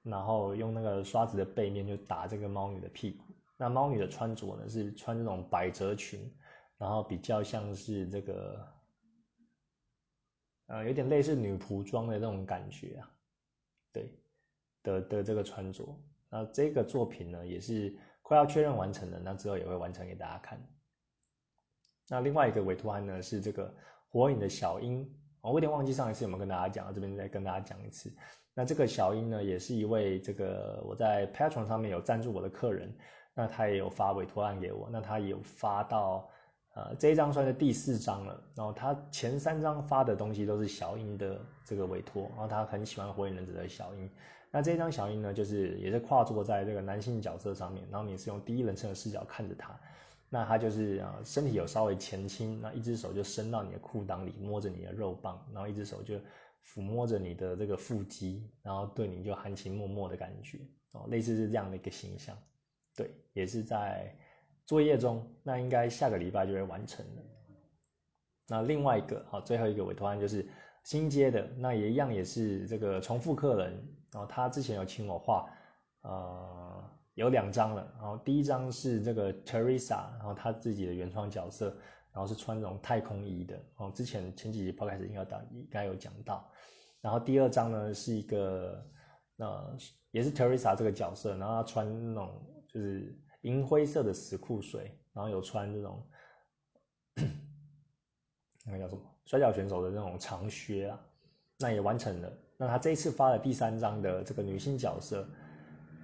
[0.03, 3.23] 然后用那个刷子的背面就打这个猫女的屁股。
[3.57, 6.19] 那猫女的穿着呢是穿这种百褶裙，
[6.77, 8.67] 然后比较像是这个，
[10.65, 13.11] 呃，有点类似女仆装的那种感觉啊，
[13.93, 14.11] 对
[14.81, 15.87] 的的这个穿着。
[16.27, 20.59] 那这个作品呢也是快要确认完成了，那之后也会完成给大家看。
[22.07, 23.71] 那另外一个委托案呢是这个
[24.09, 25.07] 火影的小樱，
[25.41, 28.11] 我有点忘记上一次有没有跟大家讲，这边再跟大家讲一次。
[28.53, 32.93] 那这个小樱呢也是一位这个我在 Patreon 上面有赞助我的客人。
[33.33, 36.29] 那他也有发委托案给我，那他有发到，
[36.75, 38.43] 呃，这一张算是第四张了。
[38.53, 44.11] 然后他前三张发的东西都是小樱的这个委托，然后他很喜欢火影忍者的小樱。
[44.51, 49.79] 那这一张小樱呢，就是也是跨坐在这个男性角色上面，然后你是用第一人称的视角看着他，
[50.29, 56.15] 那他就是啊身体有稍微前倾，那一只手就伸到你的裤裆里摸着你的肉棒，然后一只手就
[56.65, 60.59] 抚摸着你的这个腹肌，然后对你就含情脉脉的感觉
[60.91, 62.37] 哦，类似是这样的一个形象。
[62.95, 64.15] 对，也是在
[64.65, 67.21] 作业中，那应该下个礼拜就会完成了。
[68.47, 70.45] 那另外一个，好，最后一个委托案就是
[70.83, 73.71] 新接的，那也一样也是这个重复客人，
[74.11, 75.49] 然后他之前有请我画，
[76.01, 81.77] 呃，有两张了，然后第一张是这个 Teresa，然后他自己的原创角色，
[82.13, 86.49] 然后是穿这种太空衣的，哦，之前前几集抛开始应该讲应该有讲到，
[87.01, 88.85] 然后第二张呢是一个，
[89.37, 89.77] 呃，
[90.11, 92.47] 也是 Teresa 这个角色，然后他穿那种。
[92.73, 96.01] 就是银灰色的死裤水，然后有穿这种
[98.63, 100.97] 那个叫什么摔跤选手的那种长靴啊，
[101.59, 102.31] 那也完成了。
[102.55, 105.27] 那他这一次发的第三张的这个女性角色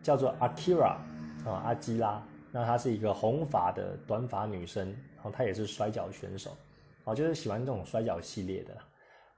[0.03, 0.97] 叫做 Akira
[1.45, 2.21] 啊，阿基拉。
[2.57, 6.57] 那她是一个红发的短发女生，然后她也是摔跤选手，
[7.03, 8.75] 哦，就是喜欢这种摔跤系列的。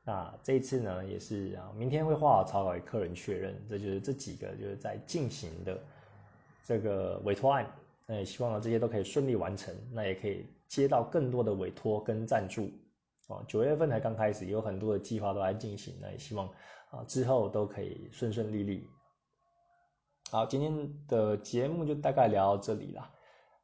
[0.06, 3.54] 那这一次呢，也是啊，明天会画好草稿给客人确认。
[3.68, 5.78] 这就是这几个就是在进行的。
[6.64, 7.70] 这个委托案，
[8.06, 12.72] 那也希望这些都可以顺利完成，那也可以接到更多的委托跟赞助
[13.28, 13.44] 哦。
[13.50, 16.48] 九月份才刚开始，有很多的计划都在进行，那也希望
[16.90, 18.88] 啊之后都可以顺顺利利。
[20.32, 20.72] 好，今天
[21.08, 23.12] 的节目就大概聊到这里啦。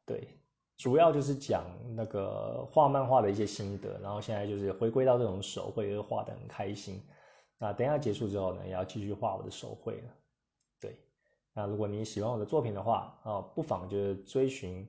[0.04, 0.36] 对，
[0.76, 1.64] 主要就是讲
[1.94, 7.00] 那个画漫画的一些心得，然后现在就是回归到这种手绘，画的很开心。
[7.56, 10.10] 那等下结束之后呢，也要继续画我的手绘了。
[10.80, 10.98] 对
[11.54, 14.84] 那如果你喜欢我的作品的话，啊，不妨就是追寻，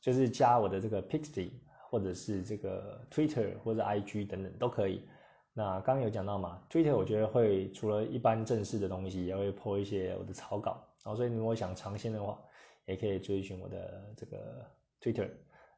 [0.00, 1.52] 就是加我的这个 Pixie，
[1.88, 5.08] 或者是这个 Twitter 或者 IG 等等都可以。
[5.52, 10.84] 那刚刚有讲到嘛，Twitter 我觉得会除了一般正式的东西，也会 po 一些我的草稿。
[11.04, 12.38] 然后所以如果想尝鲜的话，
[12.86, 14.66] 也可以追寻我的这个
[15.00, 15.30] Twitter。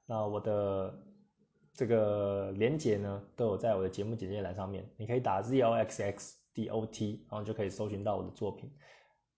[0.06, 0.98] 那我的
[1.72, 8.70] 这个连接呢，都有在我的节目简介栏上面，你可以打 ZLXXDOT，然后就可以搜寻到我的作品。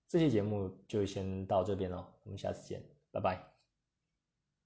[0.08, 3.51] 这期节目就先到这边了，我们下次见，拜拜。